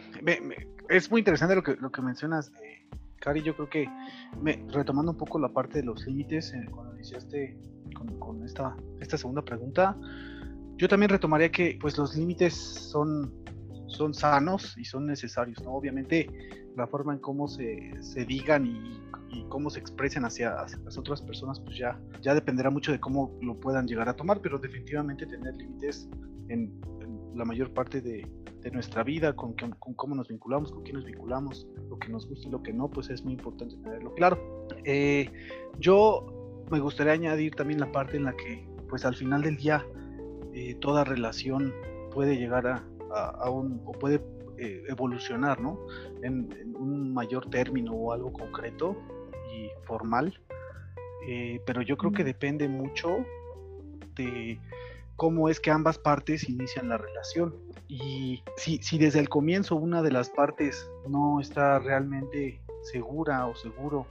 es 0.89 1.12
muy 1.12 1.19
interesante 1.19 1.56
lo 1.56 1.63
que, 1.63 1.76
lo 1.76 1.91
que 1.91 2.02
mencionas, 2.02 2.52
eh, 2.63 2.88
Cari. 3.19 3.41
Yo 3.43 3.56
creo 3.56 3.69
que 3.69 3.89
retomando 4.69 5.12
un 5.12 5.17
poco 5.17 5.39
la 5.39 5.50
parte 5.50 5.80
de 5.80 5.86
los 5.86 6.06
límites, 6.06 6.54
eh, 6.54 6.65
cuando 6.71 6.95
iniciaste 6.95 7.58
con, 7.93 8.19
con, 8.19 8.43
esta, 8.43 8.76
esta 9.00 9.17
segunda 9.17 9.41
pregunta, 9.43 9.95
yo 10.78 10.88
también 10.88 11.10
retomaría 11.10 11.52
que 11.52 11.78
pues 11.80 11.97
los 11.97 12.15
límites 12.15 12.54
son 12.56 13.32
son 13.88 14.13
sanos 14.13 14.78
y 14.78 14.86
son 14.86 15.06
necesarios, 15.06 15.62
¿no? 15.63 15.73
Obviamente 15.73 16.30
la 16.76 16.88
forma 16.88 17.13
en 17.13 17.19
cómo 17.19 17.47
se, 17.47 17.91
se 18.02 18.26
digan 18.26 18.65
y, 18.65 19.04
cómo 19.50 19.69
se 19.69 19.80
expresen 19.80 20.26
hacia, 20.26 20.56
las 20.84 20.97
otras 20.97 21.21
personas, 21.21 21.60
pues 21.60 21.78
ya, 21.78 22.00
ya 22.21 22.34
dependerá 22.34 22.69
mucho 22.69 22.91
de 22.91 23.00
cómo 23.00 23.38
lo 23.41 23.58
puedan 23.60 23.88
llegar 23.88 24.10
a 24.10 24.15
tomar, 24.15 24.41
pero 24.41 24.58
definitivamente 24.58 25.26
tener 25.26 25.56
límites 25.56 26.10
en, 26.50 26.73
la 27.36 27.45
mayor 27.45 27.71
parte 27.71 28.02
de, 28.02 28.28
de 28.62 28.72
nuestra 28.72 29.04
vida, 29.04 29.36
con, 29.36 29.54
con, 29.54 29.93
cómo 29.93 30.15
nos 30.15 30.28
vinculamos, 30.28 30.72
con 30.72 30.84
quién 30.84 30.96
nos 30.96 31.06
vinculamos, 31.06 31.67
lo 31.89 31.98
que 32.00 32.10
nos 32.10 32.28
gusta 32.28 32.48
y 32.48 32.52
lo 32.52 32.62
que 32.62 32.74
no, 32.74 32.89
pues 32.89 33.10
es 33.10 33.24
muy 33.24 33.34
importante 33.34 33.76
tenerlo 33.78 34.13
claro. 34.13 34.67
Eh, 34.84 35.30
yo 35.80 36.65
me 36.72 36.80
gustaría 36.80 37.13
añadir 37.13 37.56
también 37.56 37.80
la 37.80 37.91
parte 37.91 38.17
en 38.17 38.26
la 38.26 38.36
que, 38.36 38.67
pues 38.89 39.06
al 39.06 39.15
final 39.15 39.41
del 39.41 39.58
día, 39.58 39.86
eh, 40.54 40.76
toda 40.76 41.04
relación 41.04 41.74
puede 42.12 42.38
llegar 42.38 42.67
a, 42.67 42.84
a, 43.13 43.50
un, 43.50 43.82
o 43.86 43.91
puede 43.93 44.22
eh, 44.58 44.84
evolucionar, 44.88 45.62
¿no? 45.62 45.80
En, 46.24 46.50
un 46.76 47.13
mayor 47.13 47.50
término 47.50 47.93
o 47.93 48.12
algo 48.12 48.32
concreto 48.32 48.98
y 49.54 49.70
formal. 49.86 50.39
Eh, 51.28 51.62
pero 51.65 51.82
yo 51.82 51.98
creo 51.98 52.12
que 52.12 52.24
depende 52.24 52.67
mucho 52.67 53.17
de 54.15 54.60
cómo 55.17 55.49
es 55.49 55.60
que 55.60 55.71
ambas 55.71 55.97
partes 55.97 56.47
inician 56.47 56.89
la 56.89 56.97
relación. 56.97 57.53
Y 57.89 58.43
si, 58.56 58.77
si 58.77 58.97
desde 58.97 59.19
el 59.19 59.27
comienzo 59.27 59.75
una 59.75 60.01
de 60.01 60.12
las 60.12 60.30
partes 60.30 60.89
no 61.10 61.41
está 61.41 61.80
realmente 61.80 62.62
segura 62.84 63.47
o 63.47 63.56
seguro 63.56 64.08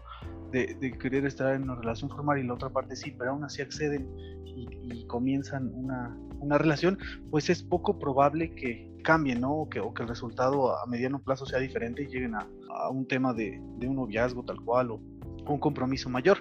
de, 0.51 0.97
querer 1.01 1.25
estar 1.25 1.55
en 1.55 1.64
una 1.64 1.77
relación 1.77 2.11
formal 2.11 2.38
y 2.38 2.42
la 2.42 2.55
otra 2.55 2.71
parte 2.71 2.97
sí, 2.97 3.14
pero 3.16 3.31
aún 3.31 3.45
así 3.45 3.62
acceden 3.62 4.09
y, 4.45 5.07
comienzan 5.07 5.71
una, 5.75 6.16
una, 6.40 6.59
relación, 6.59 6.99
pues 7.31 7.49
es 7.51 7.62
poco 7.62 7.99
probable 7.99 8.55
que 8.55 8.90
cambien, 9.05 9.40
¿no? 9.40 9.53
O 9.53 9.69
que, 9.69 9.79
o 9.79 9.95
que 9.95 10.03
el 10.03 10.09
resultado 10.09 10.77
a 10.77 10.87
mediano 10.87 11.23
plazo 11.23 11.47
sea 11.47 11.61
diferente 11.61 12.03
y 12.03 12.07
lleguen 12.07 12.35
a, 12.35 12.49
a 12.71 12.90
un 12.90 13.07
tema 13.07 13.33
de, 13.33 13.61
de, 13.79 13.87
un 13.87 13.97
noviazgo 13.97 14.42
tal 14.45 14.61
cual 14.62 14.90
o 14.90 15.01
un 15.47 15.61
compromiso 15.61 16.09
mayor. 16.09 16.38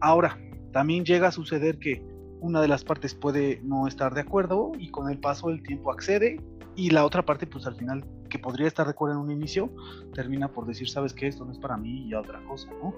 Ahora, 0.00 0.38
también 0.72 1.04
llega 1.04 1.28
a 1.28 1.32
suceder 1.32 1.78
que 1.78 2.02
una 2.42 2.60
de 2.60 2.68
las 2.68 2.84
partes 2.84 3.14
puede 3.14 3.60
no 3.62 3.86
estar 3.86 4.12
de 4.14 4.20
acuerdo 4.20 4.72
y 4.76 4.90
con 4.90 5.08
el 5.08 5.18
paso 5.18 5.48
del 5.48 5.62
tiempo 5.62 5.92
accede 5.92 6.40
y 6.74 6.90
la 6.90 7.04
otra 7.04 7.24
parte 7.24 7.46
pues 7.46 7.66
al 7.66 7.76
final 7.76 8.04
que 8.28 8.38
podría 8.38 8.66
estar 8.66 8.84
de 8.84 8.90
acuerdo 8.90 9.14
en 9.14 9.20
un 9.20 9.30
inicio 9.30 9.70
termina 10.12 10.48
por 10.48 10.66
decir 10.66 10.88
sabes 10.88 11.12
que 11.12 11.28
esto 11.28 11.44
no 11.44 11.52
es 11.52 11.58
para 11.58 11.76
mí 11.76 12.08
y 12.08 12.14
otra 12.14 12.42
cosa 12.44 12.68
no 12.82 12.94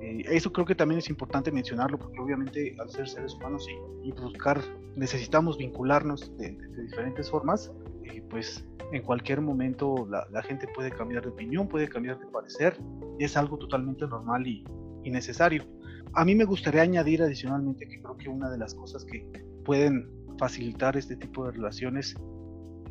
eh, 0.00 0.24
eso 0.28 0.52
creo 0.52 0.66
que 0.66 0.74
también 0.74 0.98
es 0.98 1.08
importante 1.08 1.52
mencionarlo 1.52 1.98
porque 1.98 2.18
obviamente 2.18 2.74
al 2.80 2.90
ser 2.90 3.08
seres 3.08 3.34
humanos 3.34 3.66
y, 4.02 4.10
buscar 4.12 4.60
necesitamos 4.96 5.56
vincularnos 5.56 6.36
de, 6.36 6.58
diferentes 6.82 7.30
formas 7.30 7.72
eh, 8.04 8.22
pues 8.28 8.66
en 8.92 9.02
cualquier 9.02 9.40
momento 9.40 10.08
la, 10.10 10.42
gente 10.42 10.66
puede 10.74 10.90
cambiar 10.90 11.22
de 11.22 11.28
opinión 11.28 11.68
puede 11.68 11.88
cambiar 11.88 12.18
de 12.18 12.26
parecer 12.26 12.76
y 13.20 13.24
es 13.24 13.36
algo 13.36 13.56
totalmente 13.56 14.04
normal 14.08 14.46
y, 14.48 14.64
y 15.04 15.10
necesario 15.10 15.64
a 16.14 16.24
mí 16.24 16.34
me 16.34 16.44
gustaría 16.44 16.82
añadir 16.82 17.22
adicionalmente 17.22 17.86
que 17.86 18.00
creo 18.00 18.16
que 18.16 18.28
una 18.28 18.50
de 18.50 18.58
las 18.58 18.74
cosas 18.74 19.04
que 19.04 19.26
pueden 19.64 20.08
facilitar 20.38 20.96
este 20.96 21.16
tipo 21.16 21.46
de 21.46 21.52
relaciones 21.52 22.14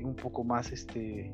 un 0.04 0.16
poco 0.16 0.44
más, 0.44 0.72
este, 0.72 1.34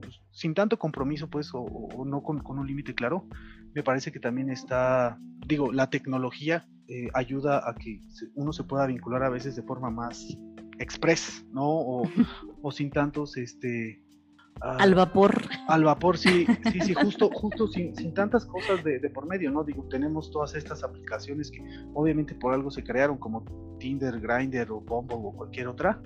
pues, 0.00 0.20
sin 0.30 0.54
tanto 0.54 0.78
compromiso, 0.78 1.28
pues, 1.28 1.50
o, 1.52 2.04
no 2.04 2.22
con, 2.22 2.42
un 2.46 2.66
límite 2.66 2.94
claro, 2.94 3.26
me 3.74 3.82
parece 3.82 4.12
que 4.12 4.20
también 4.20 4.50
está, 4.50 5.18
digo, 5.46 5.72
la 5.72 5.88
tecnología 5.88 6.66
eh, 6.88 7.08
ayuda 7.14 7.68
a 7.68 7.74
que 7.74 8.02
uno 8.34 8.52
se 8.52 8.64
pueda 8.64 8.86
vincular 8.86 9.22
a 9.22 9.30
veces 9.30 9.56
de 9.56 9.62
forma 9.62 9.90
más 9.90 10.36
express, 10.78 11.46
¿no? 11.52 11.64
O, 11.66 12.02
o 12.62 12.70
sin 12.70 12.90
tantos, 12.90 13.36
este, 13.36 14.02
Ah, 14.60 14.76
al 14.80 14.94
vapor. 14.94 15.42
Al 15.68 15.84
vapor, 15.84 16.16
sí, 16.16 16.46
sí, 16.72 16.80
sí, 16.80 16.94
justo, 17.02 17.30
justo 17.30 17.66
sin, 17.68 17.94
sin 17.94 18.14
tantas 18.14 18.46
cosas 18.46 18.82
de, 18.82 18.98
por 19.10 19.26
medio, 19.26 19.50
¿no? 19.50 19.64
Digo, 19.64 19.84
tenemos 19.88 20.30
todas 20.30 20.54
estas 20.54 20.82
aplicaciones 20.82 21.50
que 21.50 21.62
obviamente 21.94 22.34
por 22.34 22.54
algo 22.54 22.70
se 22.70 22.82
crearon, 22.82 23.18
como 23.18 23.44
Tinder, 23.78 24.18
Grindr 24.20 24.72
o 24.72 24.80
Bumble 24.80 25.16
o 25.18 25.32
cualquier 25.32 25.68
otra, 25.68 26.00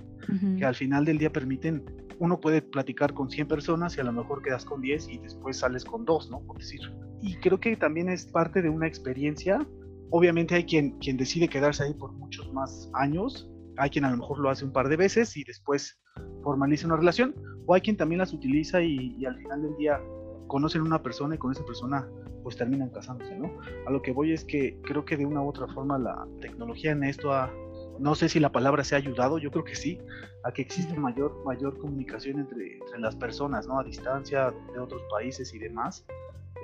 que 0.57 0.65
al 0.65 0.75
final 0.75 1.05
del 1.05 1.17
día 1.17 1.31
permiten, 1.31 1.83
uno 2.19 2.39
puede 2.39 2.61
platicar 2.61 3.13
con 3.13 3.29
100 3.29 3.47
personas 3.47 3.97
y 3.97 4.01
a 4.01 4.03
lo 4.03 4.11
mejor 4.11 4.41
quedas 4.43 4.65
con 4.65 4.81
10 4.81 5.09
y 5.09 5.17
después 5.17 5.57
sales 5.57 5.83
con 5.83 6.05
2, 6.05 6.29
¿no? 6.29 6.41
Por 6.41 6.57
decir. 6.57 6.81
Y 7.21 7.35
creo 7.37 7.59
que 7.59 7.75
también 7.75 8.09
es 8.09 8.25
parte 8.25 8.61
de 8.61 8.69
una 8.69 8.87
experiencia. 8.87 9.65
Obviamente 10.11 10.55
hay 10.55 10.65
quien, 10.65 10.97
quien 10.99 11.17
decide 11.17 11.47
quedarse 11.47 11.83
ahí 11.83 11.93
por 11.93 12.11
muchos 12.13 12.51
más 12.53 12.89
años, 12.93 13.49
hay 13.77 13.89
quien 13.89 14.05
a 14.05 14.11
lo 14.11 14.17
mejor 14.17 14.39
lo 14.39 14.49
hace 14.49 14.65
un 14.65 14.71
par 14.71 14.89
de 14.89 14.97
veces 14.97 15.35
y 15.37 15.43
después 15.43 15.99
formaliza 16.43 16.85
una 16.85 16.97
relación, 16.97 17.33
o 17.65 17.73
hay 17.73 17.81
quien 17.81 17.97
también 17.97 18.19
las 18.19 18.33
utiliza 18.33 18.81
y, 18.81 19.25
al 19.25 19.37
final 19.37 19.61
del 19.61 19.77
día 19.77 20.01
conocen 20.47 20.81
a 20.81 20.85
una 20.85 21.03
persona 21.03 21.35
y 21.35 21.37
con 21.37 21.51
esa 21.51 21.65
persona 21.65 22.07
pues 22.43 22.57
terminan 22.57 22.89
casándose, 22.89 23.35
¿no? 23.37 23.51
A 23.85 23.91
lo 23.91 24.01
que 24.01 24.11
voy 24.11 24.33
es 24.33 24.43
que 24.43 24.77
creo 24.83 25.05
que 25.05 25.15
de 25.15 25.25
una 25.25 25.41
u 25.41 25.47
otra 25.47 25.67
forma 25.67 25.97
la 25.97 26.27
tecnología 26.41 26.91
en 26.91 27.03
esto 27.03 27.31
ha, 27.31 27.53
no 27.99 28.15
sé 28.15 28.29
si 28.29 28.39
la 28.39 28.51
palabra 28.51 28.83
se 28.83 28.95
ha 28.95 28.97
ayudado, 28.97 29.37
yo 29.37 29.51
creo 29.51 29.63
que 29.63 29.75
sí, 29.75 29.99
a 30.43 30.51
que 30.51 30.63
existe 30.63 30.97
mayor, 30.97 31.43
mayor 31.45 31.77
comunicación 31.77 32.39
entre, 32.39 32.77
entre 32.77 32.99
las 32.99 33.15
personas, 33.15 33.67
¿no? 33.67 33.79
A 33.79 33.83
distancia 33.83 34.51
de 34.73 34.79
otros 34.79 35.03
países 35.11 35.53
y 35.53 35.59
demás. 35.59 36.03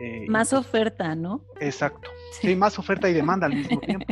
Eh, 0.01 0.25
más 0.27 0.51
oferta, 0.53 1.15
¿no? 1.15 1.41
Exacto. 1.59 2.09
Sí. 2.31 2.55
más 2.55 2.77
oferta 2.77 3.09
y 3.09 3.13
demanda 3.13 3.45
al 3.45 3.53
mismo 3.53 3.79
tiempo. 3.81 4.05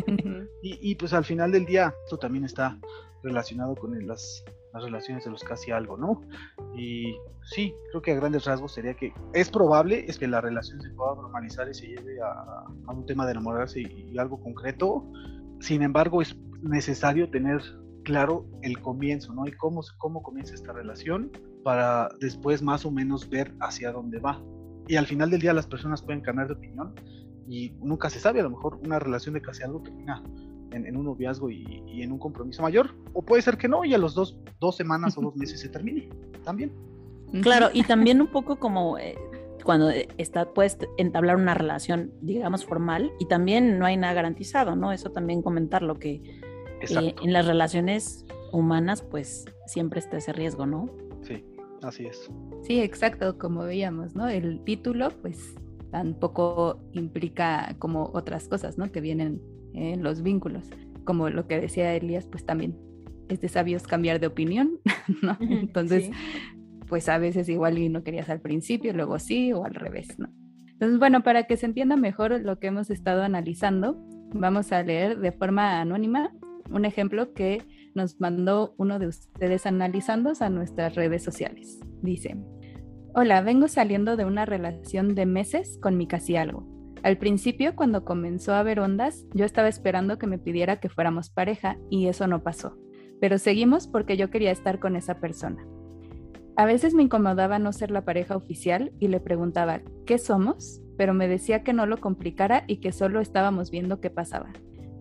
y, 0.61 0.91
y, 0.91 0.95
pues 0.95 1.13
al 1.13 1.25
final 1.25 1.51
del 1.51 1.65
día, 1.65 1.93
esto 2.05 2.17
también 2.17 2.45
está 2.45 2.77
relacionado 3.23 3.75
con 3.75 4.05
las, 4.05 4.43
las 4.75 4.83
relaciones 4.83 5.23
de 5.23 5.31
los 5.31 5.43
casi 5.43 5.71
algo, 5.71 5.95
¿no? 5.95 6.21
Y 6.75 7.15
sí, 7.43 7.73
creo 7.89 8.01
que 8.01 8.11
a 8.11 8.15
grandes 8.15 8.43
rasgos 8.43 8.73
sería 8.73 8.93
que 8.93 9.13
es 9.33 9.49
probable 9.49 10.05
es 10.07 10.19
que 10.19 10.27
la 10.27 10.41
relación 10.41 10.81
se 10.81 10.89
pueda 10.89 11.15
normalizar 11.15 11.69
y 11.69 11.73
se 11.73 11.87
lleve 11.87 12.19
a, 12.21 12.65
un 12.91 13.05
tema 13.05 13.25
de 13.25 13.31
enamorarse 13.31 13.81
y, 13.81 14.17
algo 14.17 14.41
concreto. 14.41 15.09
Sin 15.61 15.81
embargo, 15.81 16.21
es 16.21 16.37
necesario 16.61 17.29
tener 17.29 17.61
claro 18.03 18.45
el 18.63 18.79
comienzo, 18.81 19.33
¿no? 19.33 19.47
Y 19.47 19.53
cómo, 19.53 19.81
cómo 19.97 20.21
comienza 20.21 20.53
esta 20.53 20.73
relación 20.73 21.31
para 21.63 22.09
después 22.19 22.61
más 22.61 22.85
o 22.85 22.91
menos 22.91 23.29
ver 23.29 23.53
hacia 23.61 23.93
dónde 23.93 24.19
va. 24.19 24.43
Y 24.89 24.97
al 24.97 25.07
final 25.07 25.29
del 25.29 25.39
día 25.39 25.53
las 25.53 25.67
personas 25.67 26.01
pueden 26.01 26.21
cambiar 26.21 26.47
de 26.47 26.53
opinión 26.55 26.93
y 27.47 27.71
nunca 27.81 28.09
se 28.09 28.19
sabe, 28.19 28.41
a 28.41 28.43
lo 28.43 28.49
mejor 28.49 28.75
una 28.83 28.99
relación 28.99 29.35
de 29.35 29.41
casi 29.41 29.63
algo 29.63 29.81
termina 29.81 30.21
en, 30.75 30.97
un 30.97 31.05
noviazgo 31.05 31.49
y, 31.49 32.01
en 32.01 32.11
un 32.11 32.19
compromiso 32.19 32.61
mayor, 32.61 32.95
o 33.13 33.21
puede 33.21 33.41
ser 33.41 33.57
que 33.57 33.67
no, 33.67 33.85
y 33.85 33.93
a 33.93 33.97
los 33.97 34.13
dos, 34.13 34.37
dos 34.59 34.75
semanas 34.75 35.17
o 35.17 35.21
dos 35.21 35.35
meses 35.35 35.59
se 35.59 35.69
termine, 35.69 36.09
también. 36.43 36.71
Claro, 37.41 37.69
y 37.73 37.83
también 37.83 38.21
un 38.21 38.27
poco 38.27 38.57
como 38.57 38.97
eh, 38.97 39.15
cuando 39.63 39.89
está, 40.17 40.53
puedes 40.53 40.77
entablar 40.97 41.37
una 41.37 41.53
relación, 41.53 42.11
digamos, 42.21 42.65
formal, 42.65 43.11
y 43.19 43.25
también 43.25 43.79
no 43.79 43.85
hay 43.85 43.97
nada 43.97 44.13
garantizado, 44.13 44.75
¿no? 44.75 44.91
Eso 44.91 45.11
también 45.11 45.41
comentarlo, 45.41 45.97
que 45.99 46.21
eh, 46.81 47.15
en 47.21 47.33
las 47.33 47.45
relaciones 47.45 48.25
humanas, 48.51 49.01
pues 49.01 49.45
siempre 49.65 49.99
está 49.99 50.17
ese 50.17 50.33
riesgo, 50.33 50.65
¿no? 50.65 50.89
Sí, 51.21 51.43
así 51.81 52.05
es. 52.05 52.29
Sí, 52.63 52.79
exacto, 52.81 53.37
como 53.37 53.63
veíamos, 53.63 54.15
¿no? 54.15 54.27
El 54.27 54.63
título, 54.63 55.09
pues 55.21 55.55
tampoco 55.91 56.79
implica 56.91 57.75
como 57.79 58.11
otras 58.13 58.47
cosas, 58.47 58.77
¿no? 58.77 58.91
Que 58.91 59.01
vienen 59.01 59.41
en 59.75 60.03
los 60.03 60.23
vínculos. 60.23 60.69
Como 61.03 61.29
lo 61.29 61.47
que 61.47 61.59
decía 61.59 61.93
Elías, 61.93 62.25
pues 62.27 62.45
también 62.45 62.75
es 63.29 63.41
de 63.41 63.47
sabios 63.47 63.83
cambiar 63.83 64.19
de 64.19 64.27
opinión, 64.27 64.79
¿no? 65.21 65.37
Entonces, 65.39 66.09
pues 66.87 67.09
a 67.09 67.17
veces 67.17 67.49
igual 67.49 67.77
y 67.77 67.89
no 67.89 68.03
querías 68.03 68.29
al 68.29 68.41
principio, 68.41 68.93
luego 68.93 69.19
sí, 69.19 69.53
o 69.53 69.65
al 69.65 69.73
revés, 69.73 70.17
¿no? 70.17 70.29
Entonces, 70.67 70.99
bueno, 70.99 71.23
para 71.23 71.43
que 71.43 71.57
se 71.57 71.65
entienda 71.65 71.95
mejor 71.95 72.41
lo 72.41 72.59
que 72.59 72.67
hemos 72.67 72.89
estado 72.89 73.23
analizando, 73.23 73.97
vamos 74.33 74.71
a 74.71 74.83
leer 74.83 75.19
de 75.19 75.31
forma 75.31 75.79
anónima 75.79 76.31
un 76.69 76.83
ejemplo 76.83 77.33
que 77.33 77.61
nos 77.93 78.19
mandó 78.19 78.75
uno 78.77 78.99
de 78.99 79.07
ustedes 79.07 79.65
analizando 79.65 80.33
a 80.39 80.49
nuestras 80.49 80.95
redes 80.95 81.23
sociales. 81.23 81.79
Dice, 82.01 82.35
hola, 83.13 83.41
vengo 83.41 83.67
saliendo 83.69 84.17
de 84.17 84.25
una 84.25 84.45
relación 84.45 85.15
de 85.15 85.25
meses 85.25 85.79
con 85.81 85.95
mi 85.97 86.07
casi 86.07 86.35
algo. 86.35 86.74
Al 87.05 87.19
principio, 87.19 87.75
cuando 87.75 88.03
comenzó 88.03 88.53
a 88.53 88.61
haber 88.61 88.79
ondas, 88.79 89.27
yo 89.31 89.45
estaba 89.45 89.67
esperando 89.67 90.17
que 90.17 90.25
me 90.25 90.39
pidiera 90.39 90.79
que 90.79 90.89
fuéramos 90.89 91.29
pareja 91.29 91.77
y 91.91 92.07
eso 92.07 92.25
no 92.25 92.41
pasó. 92.41 92.79
Pero 93.21 93.37
seguimos 93.37 93.85
porque 93.85 94.17
yo 94.17 94.31
quería 94.31 94.49
estar 94.49 94.79
con 94.79 94.95
esa 94.95 95.19
persona. 95.19 95.67
A 96.55 96.65
veces 96.65 96.95
me 96.95 97.03
incomodaba 97.03 97.59
no 97.59 97.73
ser 97.73 97.91
la 97.91 98.05
pareja 98.05 98.35
oficial 98.35 98.91
y 98.99 99.09
le 99.09 99.19
preguntaba, 99.19 99.81
¿qué 100.07 100.17
somos? 100.17 100.81
Pero 100.97 101.13
me 101.13 101.27
decía 101.27 101.61
que 101.61 101.73
no 101.73 101.85
lo 101.85 101.97
complicara 101.97 102.63
y 102.65 102.77
que 102.77 102.91
solo 102.91 103.21
estábamos 103.21 103.69
viendo 103.69 104.01
qué 104.01 104.09
pasaba. 104.09 104.51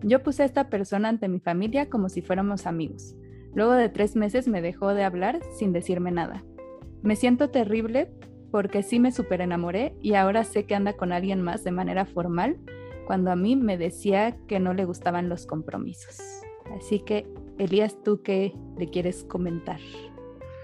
Yo 0.03 0.21
puse 0.21 0.43
a 0.43 0.45
esta 0.45 0.69
persona 0.69 1.09
ante 1.09 1.27
mi 1.27 1.39
familia 1.39 1.89
como 1.89 2.09
si 2.09 2.21
fuéramos 2.21 2.67
amigos. 2.67 3.15
Luego 3.55 3.71
de 3.71 3.89
tres 3.89 4.15
meses 4.15 4.47
me 4.47 4.61
dejó 4.61 4.93
de 4.93 5.03
hablar 5.03 5.39
sin 5.57 5.73
decirme 5.73 6.11
nada. 6.11 6.45
Me 7.01 7.15
siento 7.15 7.49
terrible 7.49 8.11
porque 8.55 8.83
sí 8.83 9.01
me 9.01 9.11
super 9.11 9.41
enamoré 9.41 9.93
y 10.01 10.13
ahora 10.13 10.45
sé 10.45 10.65
que 10.65 10.75
anda 10.75 10.93
con 10.93 11.11
alguien 11.11 11.41
más 11.41 11.65
de 11.65 11.71
manera 11.71 12.05
formal 12.05 12.55
cuando 13.05 13.29
a 13.29 13.35
mí 13.35 13.57
me 13.57 13.77
decía 13.77 14.37
que 14.47 14.61
no 14.61 14.73
le 14.73 14.85
gustaban 14.85 15.27
los 15.27 15.45
compromisos. 15.45 16.21
Así 16.73 17.01
que, 17.01 17.27
Elías, 17.57 18.01
¿tú 18.01 18.21
qué 18.23 18.53
le 18.77 18.89
quieres 18.89 19.25
comentar 19.25 19.81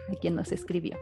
a 0.08 0.16
quien 0.22 0.36
nos 0.36 0.54
escribió? 0.54 0.98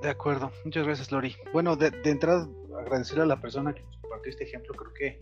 De 0.00 0.08
acuerdo, 0.08 0.50
muchas 0.64 0.86
gracias 0.86 1.12
Lori. 1.12 1.36
Bueno, 1.52 1.76
de, 1.76 1.92
entrada 2.04 2.48
agradecerle 2.80 3.24
a 3.24 3.26
la 3.26 3.38
persona 3.38 3.74
que 3.74 3.82
nos 3.82 3.98
compartió 3.98 4.30
este 4.30 4.44
ejemplo, 4.44 4.72
creo 4.72 4.94
que 4.94 5.18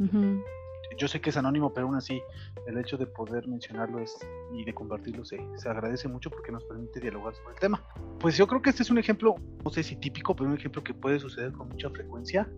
yo 0.98 1.09
sé 1.09 1.20
que 1.20 1.31
es 1.31 1.37
anónimo, 1.37 1.72
pero 1.72 1.87
aún 1.87 1.96
así 1.96 2.20
el 2.66 2.79
hecho 2.79 2.96
de 2.96 3.07
poder 3.07 3.46
mencionarlo 3.46 3.98
es, 4.00 4.18
y 4.53 4.64
de 4.64 4.74
compartirlo 4.74 5.24
se, 5.24 5.38
se, 5.57 5.68
agradece 5.68 6.09
mucho 6.09 6.31
porque 6.31 6.53
nos 6.53 6.64
permite 6.64 7.00
dialogar 7.00 7.35
sobre 7.35 7.55
el 7.55 7.61
tema. 7.61 7.85
Pues 8.18 8.37
yo 8.37 8.46
creo 8.46 8.61
que 8.61 8.70
este 8.70 8.83
es 8.83 8.90
un 8.90 8.98
ejemplo, 8.98 9.37
no 9.64 9.70
sé 9.70 9.83
si 9.83 9.96
típico, 9.96 10.35
pero 10.35 10.50
un 10.50 10.57
ejemplo 10.57 10.83
que 10.83 10.94
puede 10.94 11.18
suceder 11.18 11.53
con 11.53 11.68
mucha 11.68 11.90
frecuencia 11.90 12.48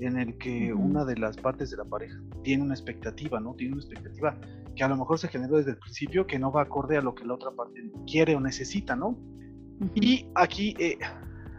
en 0.00 0.18
el 0.18 0.36
que 0.38 0.72
una 0.72 1.04
de 1.04 1.16
las 1.16 1.36
partes 1.36 1.70
de 1.70 1.76
la 1.78 1.84
pareja 1.84 2.20
tiene 2.42 2.62
una 2.62 2.74
expectativa, 2.74 3.40
¿no? 3.40 3.54
Tiene 3.54 3.74
una 3.74 3.82
expectativa 3.82 4.38
que 4.74 4.84
a 4.84 4.88
lo 4.88 4.96
mejor 4.96 5.18
se 5.18 5.28
generó 5.28 5.56
desde 5.56 5.70
el 5.72 5.78
principio, 5.78 6.26
que 6.26 6.38
no 6.38 6.52
va 6.52 6.62
acorde 6.62 6.96
a 6.96 7.00
lo 7.00 7.14
que 7.14 7.24
la 7.24 7.34
otra 7.34 7.50
parte 7.50 7.90
quiere 8.06 8.34
o 8.36 8.40
necesita, 8.40 8.94
¿no? 8.94 9.18
Y 9.94 10.26
aquí 10.34 10.74
eh, 10.78 10.98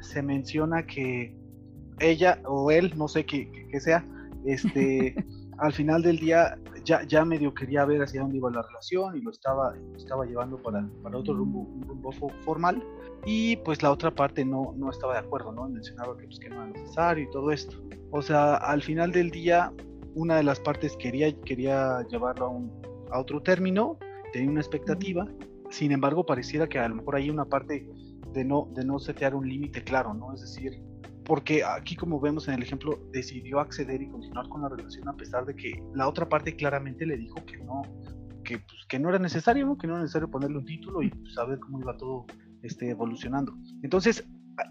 se 0.01 0.21
menciona 0.21 0.86
que 0.86 1.36
ella 1.99 2.39
o 2.45 2.71
él, 2.71 2.93
no 2.95 3.08
sé 3.08 3.25
qué, 3.25 3.67
qué 3.71 3.80
sea, 3.80 4.06
este... 4.45 5.15
al 5.58 5.74
final 5.74 6.02
del 6.02 6.17
día 6.17 6.58
ya, 6.84 7.04
ya 7.04 7.26
medio 7.26 7.54
quería 7.54 7.86
ver 7.86 8.02
hacia 8.02 8.22
dónde 8.22 8.38
iba 8.38 8.50
la 8.52 8.62
relación 8.62 9.17
y 9.17 9.22
lo 9.22 9.32
estaba, 9.32 9.76
estaba 9.96 10.26
llevando 10.26 10.58
para, 10.58 10.88
para 11.04 11.17
otro 11.17 11.34
rumbo, 11.34 11.67
rumbo 11.88 12.12
formal 12.43 12.84
y 13.26 13.58
pues 13.58 13.82
la 13.82 13.91
otra 13.91 14.12
parte 14.12 14.46
no, 14.46 14.74
no 14.78 14.89
estaba 14.89 15.13
de 15.13 15.20
acuerdo, 15.20 15.52
¿no? 15.52 15.67
Mencionaba 15.67 16.15
que, 16.17 16.26
pues, 16.26 16.39
que 16.39 16.50
no 16.50 16.63
era 16.63 16.67
necesario 16.67 17.26
y 17.26 17.32
todo 17.32 17.52
esto. 17.52 17.78
O 18.12 18.22
sea, 18.22 18.56
al 18.56 18.82
final 18.82 19.12
del 19.12 19.32
día 19.32 19.74
una 20.15 20.38
de 20.38 20.43
las 20.43 20.60
partes 20.60 20.96
quería, 20.98 21.32
quería 21.41 22.06
llevarlo 22.10 22.46
a, 22.46 22.50
un, 22.50 22.72
a 23.12 23.20
otro 23.20 23.41
término, 23.41 23.98
tenía 24.34 24.50
una 24.50 24.62
expectativa, 24.62 25.28
sin 25.70 25.91
embargo 25.91 26.26
pareciera 26.26 26.67
que 26.67 26.80
a 26.80 26.88
lo 26.88 26.96
mejor 26.96 27.15
hay 27.17 27.30
una 27.30 27.46
parte 27.46 27.88
de 28.34 28.43
no, 28.43 28.67
de 28.74 28.84
no 28.84 29.00
setear 29.00 29.36
un 29.36 29.48
límite 29.48 29.84
claro, 29.84 30.13
¿no? 30.13 30.34
Es 30.34 30.41
decir, 30.41 30.82
porque 31.28 31.62
aquí 31.62 31.96
como 31.98 32.22
vemos 32.22 32.48
en 32.48 32.54
el 32.54 32.63
ejemplo 32.63 32.98
decidió 33.12 33.60
acceder 33.60 34.02
y 34.02 34.08
continuar 34.08 34.48
con 34.48 34.62
la 34.62 34.70
relación 34.70 35.10
a 35.10 35.13
pesar 35.13 35.46
de 35.46 35.56
que 35.56 35.84
la 35.94 36.08
otra 36.08 36.30
parte 36.30 36.56
claramente 36.56 37.06
le 37.06 37.18
dijo 37.18 37.36
que 37.46 37.58
no 37.58 37.82
que, 38.46 38.60
pues, 38.60 38.86
que 38.88 38.98
no 38.98 39.10
era 39.10 39.20
necesario, 39.20 39.78
que 39.78 39.88
no 39.88 39.94
era 39.94 40.04
necesario 40.04 40.32
ponerle 40.32 40.60
un 40.60 40.66
título 40.66 41.02
y 41.02 41.10
pues, 41.10 41.34
saber 41.34 41.60
cómo 41.60 41.82
iba 41.82 41.98
todo 41.98 42.26
este, 42.63 42.92
evolucionando. 42.92 43.54
Entonces, 43.84 44.26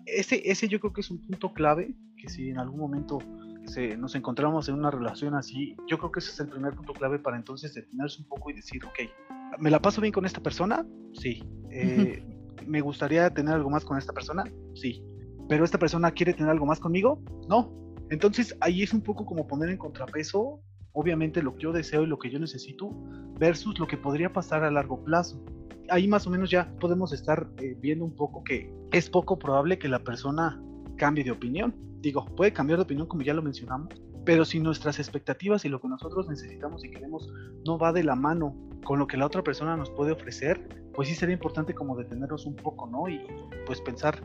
ese, 0.06 0.40
ese 0.50 0.66
yo 0.66 0.80
creo 0.80 0.94
que 0.94 1.02
es 1.02 1.10
un 1.10 1.20
punto 1.20 1.52
clave, 1.52 1.94
que 2.16 2.30
si 2.30 2.48
en 2.48 2.58
algún 2.58 2.80
momento 2.80 3.18
se, 3.66 3.98
nos 3.98 4.14
encontramos 4.14 4.70
en 4.70 4.76
una 4.76 4.90
relación 4.90 5.34
así, 5.34 5.76
yo 5.86 5.98
creo 5.98 6.10
que 6.10 6.20
ese 6.20 6.30
es 6.30 6.40
el 6.40 6.48
primer 6.48 6.74
punto 6.74 6.94
clave 6.94 7.18
para 7.18 7.36
entonces 7.36 7.74
detenerse 7.74 8.22
un 8.22 8.28
poco 8.28 8.48
y 8.48 8.54
decir, 8.54 8.82
ok, 8.82 9.58
¿me 9.58 9.70
la 9.70 9.82
paso 9.82 10.00
bien 10.00 10.12
con 10.12 10.24
esta 10.24 10.40
persona? 10.40 10.86
Sí. 11.12 11.44
Eh, 11.70 12.24
¿Me 12.66 12.80
gustaría 12.80 13.28
tener 13.28 13.52
algo 13.52 13.68
más 13.68 13.84
con 13.84 13.98
esta 13.98 14.14
persona? 14.14 14.44
Sí. 14.74 15.04
¿Pero 15.48 15.64
esta 15.64 15.78
persona 15.78 16.10
quiere 16.10 16.32
tener 16.34 16.50
algo 16.50 16.66
más 16.66 16.80
conmigo? 16.80 17.20
No. 17.48 17.72
Entonces 18.10 18.56
ahí 18.60 18.82
es 18.82 18.92
un 18.92 19.00
poco 19.00 19.26
como 19.26 19.46
poner 19.46 19.70
en 19.70 19.78
contrapeso, 19.78 20.60
obviamente, 20.92 21.42
lo 21.42 21.54
que 21.54 21.62
yo 21.62 21.72
deseo 21.72 22.02
y 22.02 22.06
lo 22.06 22.18
que 22.18 22.30
yo 22.30 22.38
necesito 22.38 22.90
versus 23.38 23.78
lo 23.78 23.86
que 23.86 23.96
podría 23.96 24.32
pasar 24.32 24.64
a 24.64 24.70
largo 24.70 25.02
plazo. 25.04 25.42
Ahí 25.88 26.08
más 26.08 26.26
o 26.26 26.30
menos 26.30 26.50
ya 26.50 26.72
podemos 26.80 27.12
estar 27.12 27.48
eh, 27.58 27.76
viendo 27.80 28.04
un 28.04 28.14
poco 28.14 28.42
que 28.42 28.72
es 28.92 29.08
poco 29.08 29.38
probable 29.38 29.78
que 29.78 29.88
la 29.88 30.00
persona 30.00 30.60
cambie 30.96 31.24
de 31.24 31.30
opinión. 31.30 31.74
Digo, 32.00 32.24
puede 32.36 32.52
cambiar 32.52 32.78
de 32.78 32.84
opinión 32.84 33.06
como 33.06 33.22
ya 33.22 33.34
lo 33.34 33.42
mencionamos, 33.42 33.88
pero 34.24 34.44
si 34.44 34.58
nuestras 34.58 34.98
expectativas 34.98 35.64
y 35.64 35.68
lo 35.68 35.80
que 35.80 35.88
nosotros 35.88 36.28
necesitamos 36.28 36.84
y 36.84 36.90
queremos 36.90 37.32
no 37.64 37.78
va 37.78 37.92
de 37.92 38.02
la 38.02 38.16
mano 38.16 38.56
con 38.84 38.98
lo 38.98 39.06
que 39.06 39.16
la 39.16 39.26
otra 39.26 39.42
persona 39.42 39.76
nos 39.76 39.90
puede 39.90 40.12
ofrecer, 40.12 40.68
pues 40.94 41.08
sí 41.08 41.14
sería 41.14 41.34
importante 41.34 41.74
como 41.74 41.96
detenernos 41.96 42.46
un 42.46 42.56
poco, 42.56 42.86
¿no? 42.86 43.08
Y 43.08 43.20
pues 43.66 43.80
pensar, 43.80 44.20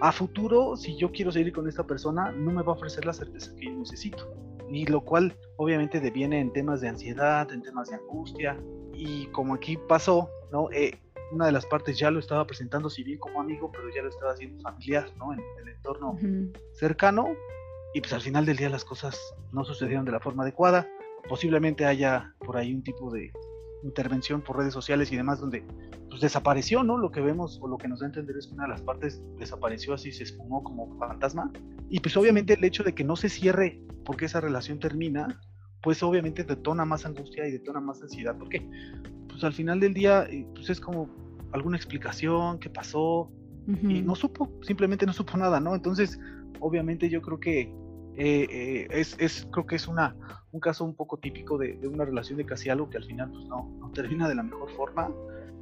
a 0.00 0.12
futuro, 0.12 0.76
si 0.76 0.96
yo 0.96 1.10
quiero 1.10 1.32
seguir 1.32 1.52
con 1.52 1.68
esta 1.68 1.84
persona, 1.84 2.30
no 2.32 2.52
me 2.52 2.62
va 2.62 2.72
a 2.72 2.76
ofrecer 2.76 3.04
la 3.04 3.12
certeza 3.12 3.54
que 3.56 3.66
yo 3.66 3.72
necesito. 3.72 4.32
Y 4.70 4.86
lo 4.86 5.00
cual 5.00 5.36
obviamente 5.56 6.00
deviene 6.00 6.40
en 6.40 6.52
temas 6.52 6.80
de 6.80 6.88
ansiedad, 6.88 7.50
en 7.52 7.62
temas 7.62 7.88
de 7.88 7.96
angustia. 7.96 8.60
Y 8.92 9.26
como 9.28 9.54
aquí 9.54 9.76
pasó, 9.76 10.30
¿no? 10.52 10.70
Eh, 10.72 11.00
una 11.32 11.46
de 11.46 11.52
las 11.52 11.66
partes 11.66 11.98
ya 11.98 12.10
lo 12.10 12.18
estaba 12.18 12.46
presentando, 12.46 12.90
si 12.90 13.02
bien 13.02 13.18
como 13.18 13.40
amigo, 13.40 13.70
pero 13.72 13.88
ya 13.94 14.02
lo 14.02 14.08
estaba 14.08 14.32
haciendo 14.32 14.62
familiar, 14.62 15.10
¿no? 15.16 15.32
En 15.32 15.40
el 15.60 15.68
entorno 15.68 16.18
cercano. 16.72 17.28
Y 17.94 18.00
pues 18.00 18.12
al 18.12 18.20
final 18.20 18.46
del 18.46 18.56
día 18.56 18.68
las 18.68 18.84
cosas 18.84 19.18
no 19.52 19.64
sucedieron 19.64 20.04
de 20.04 20.12
la 20.12 20.20
forma 20.20 20.42
adecuada. 20.42 20.86
Posiblemente 21.28 21.84
haya 21.84 22.34
por 22.38 22.56
ahí 22.56 22.74
un 22.74 22.82
tipo 22.82 23.10
de 23.10 23.32
intervención 23.82 24.42
por 24.42 24.58
redes 24.58 24.74
sociales 24.74 25.12
y 25.12 25.16
demás 25.16 25.40
donde 25.40 25.64
pues 26.08 26.20
desapareció, 26.20 26.82
¿no? 26.82 26.98
Lo 26.98 27.10
que 27.10 27.20
vemos 27.20 27.58
o 27.62 27.68
lo 27.68 27.78
que 27.78 27.88
nos 27.88 28.00
da 28.00 28.06
a 28.06 28.08
entender 28.08 28.36
es 28.36 28.46
que 28.46 28.54
una 28.54 28.64
de 28.64 28.70
las 28.70 28.82
partes 28.82 29.22
desapareció 29.38 29.94
así, 29.94 30.12
se 30.12 30.24
esfumó 30.24 30.62
como 30.62 30.98
fantasma. 30.98 31.50
Y 31.90 32.00
pues 32.00 32.16
obviamente 32.16 32.54
el 32.54 32.64
hecho 32.64 32.82
de 32.82 32.94
que 32.94 33.04
no 33.04 33.16
se 33.16 33.28
cierre 33.28 33.80
porque 34.04 34.24
esa 34.24 34.40
relación 34.40 34.78
termina, 34.78 35.40
pues 35.82 36.02
obviamente 36.02 36.44
detona 36.44 36.84
más 36.84 37.06
angustia 37.06 37.46
y 37.46 37.52
detona 37.52 37.80
más 37.80 38.02
ansiedad. 38.02 38.36
porque 38.38 38.68
Pues 39.28 39.44
al 39.44 39.52
final 39.52 39.80
del 39.80 39.94
día, 39.94 40.24
eh, 40.24 40.46
pues 40.54 40.70
es 40.70 40.80
como 40.80 41.08
alguna 41.52 41.76
explicación, 41.76 42.58
qué 42.58 42.70
pasó, 42.70 43.30
y 43.82 44.00
no 44.00 44.14
supo, 44.14 44.50
simplemente 44.62 45.04
no 45.04 45.12
supo 45.12 45.36
nada, 45.36 45.60
¿no? 45.60 45.74
Entonces, 45.74 46.18
obviamente 46.58 47.10
yo 47.10 47.20
creo 47.20 47.38
que 47.38 47.70
eh, 48.18 48.48
eh, 48.50 48.88
es, 48.90 49.16
es, 49.20 49.46
creo 49.52 49.64
que 49.64 49.76
es 49.76 49.86
una, 49.86 50.16
un 50.50 50.58
caso 50.58 50.84
un 50.84 50.96
poco 50.96 51.18
típico 51.18 51.56
de, 51.56 51.74
de, 51.74 51.86
una 51.86 52.04
relación 52.04 52.36
de 52.36 52.44
casi 52.44 52.68
algo 52.68 52.90
que 52.90 52.96
al 52.96 53.04
final 53.04 53.30
pues 53.30 53.44
no, 53.44 53.70
no 53.78 53.92
termina 53.92 54.28
de 54.28 54.34
la 54.34 54.42
mejor 54.42 54.68
forma 54.72 55.08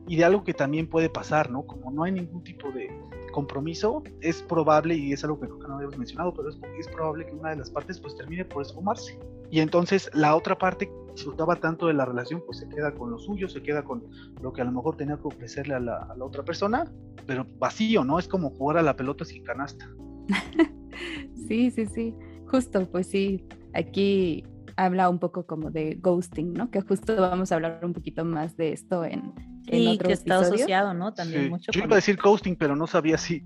y 0.08 0.16
de 0.16 0.24
algo 0.24 0.42
que 0.42 0.54
también 0.54 0.88
puede 0.88 1.10
pasar, 1.10 1.50
¿no? 1.50 1.66
Como 1.66 1.90
no 1.90 2.04
hay 2.04 2.12
ningún 2.12 2.42
tipo 2.42 2.70
de 2.70 2.88
compromiso, 3.32 4.02
es 4.22 4.40
probable, 4.40 4.94
y 4.94 5.12
es 5.12 5.22
algo 5.22 5.38
que 5.38 5.46
que 5.46 5.68
no 5.68 5.74
habíamos 5.74 5.98
mencionado, 5.98 6.32
pero 6.32 6.48
es, 6.48 6.58
es 6.78 6.88
probable 6.88 7.26
que 7.26 7.32
una 7.32 7.50
de 7.50 7.56
las 7.56 7.70
partes 7.70 8.00
pues 8.00 8.16
termine 8.16 8.46
por 8.46 8.62
esfumarse. 8.62 9.18
Y 9.50 9.60
entonces 9.60 10.08
la 10.14 10.34
otra 10.34 10.56
parte 10.56 10.90
disfrutaba 11.12 11.56
tanto 11.56 11.88
de 11.88 11.92
la 11.92 12.06
relación, 12.06 12.42
pues 12.46 12.58
se 12.58 12.68
queda 12.70 12.94
con 12.94 13.10
lo 13.10 13.18
suyo, 13.18 13.48
se 13.48 13.62
queda 13.62 13.84
con 13.84 14.04
lo 14.40 14.52
que 14.54 14.62
a 14.62 14.64
lo 14.64 14.72
mejor 14.72 14.96
tenía 14.96 15.16
que 15.16 15.28
ofrecerle 15.28 15.74
a 15.74 15.80
la, 15.80 15.96
a 15.98 16.16
la 16.16 16.24
otra 16.24 16.42
persona, 16.42 16.90
pero 17.26 17.46
vacío, 17.58 18.02
¿no? 18.02 18.18
Es 18.18 18.28
como 18.28 18.48
jugar 18.50 18.78
a 18.78 18.82
la 18.82 18.96
pelota 18.96 19.26
sin 19.26 19.44
canasta. 19.44 19.90
sí, 21.48 21.70
sí, 21.70 21.86
sí. 21.86 22.14
Justo, 22.46 22.86
pues 22.90 23.06
sí, 23.08 23.44
aquí 23.74 24.44
habla 24.76 25.08
un 25.08 25.18
poco 25.18 25.46
como 25.46 25.70
de 25.70 25.94
ghosting, 26.00 26.52
¿no? 26.52 26.70
Que 26.70 26.80
justo 26.80 27.16
vamos 27.16 27.50
a 27.50 27.56
hablar 27.56 27.80
un 27.84 27.92
poquito 27.92 28.24
más 28.24 28.56
de 28.56 28.72
esto 28.72 29.04
en, 29.04 29.32
sí, 29.68 29.98
que 29.98 30.12
está 30.12 30.38
asociado, 30.38 30.94
¿no? 30.94 31.14
También 31.14 31.48
mucho. 31.48 31.72
Yo 31.72 31.84
iba 31.84 31.94
a 31.94 31.96
decir 31.96 32.16
ghosting, 32.22 32.56
pero 32.56 32.76
no 32.76 32.86
sabía 32.86 33.18
si, 33.18 33.42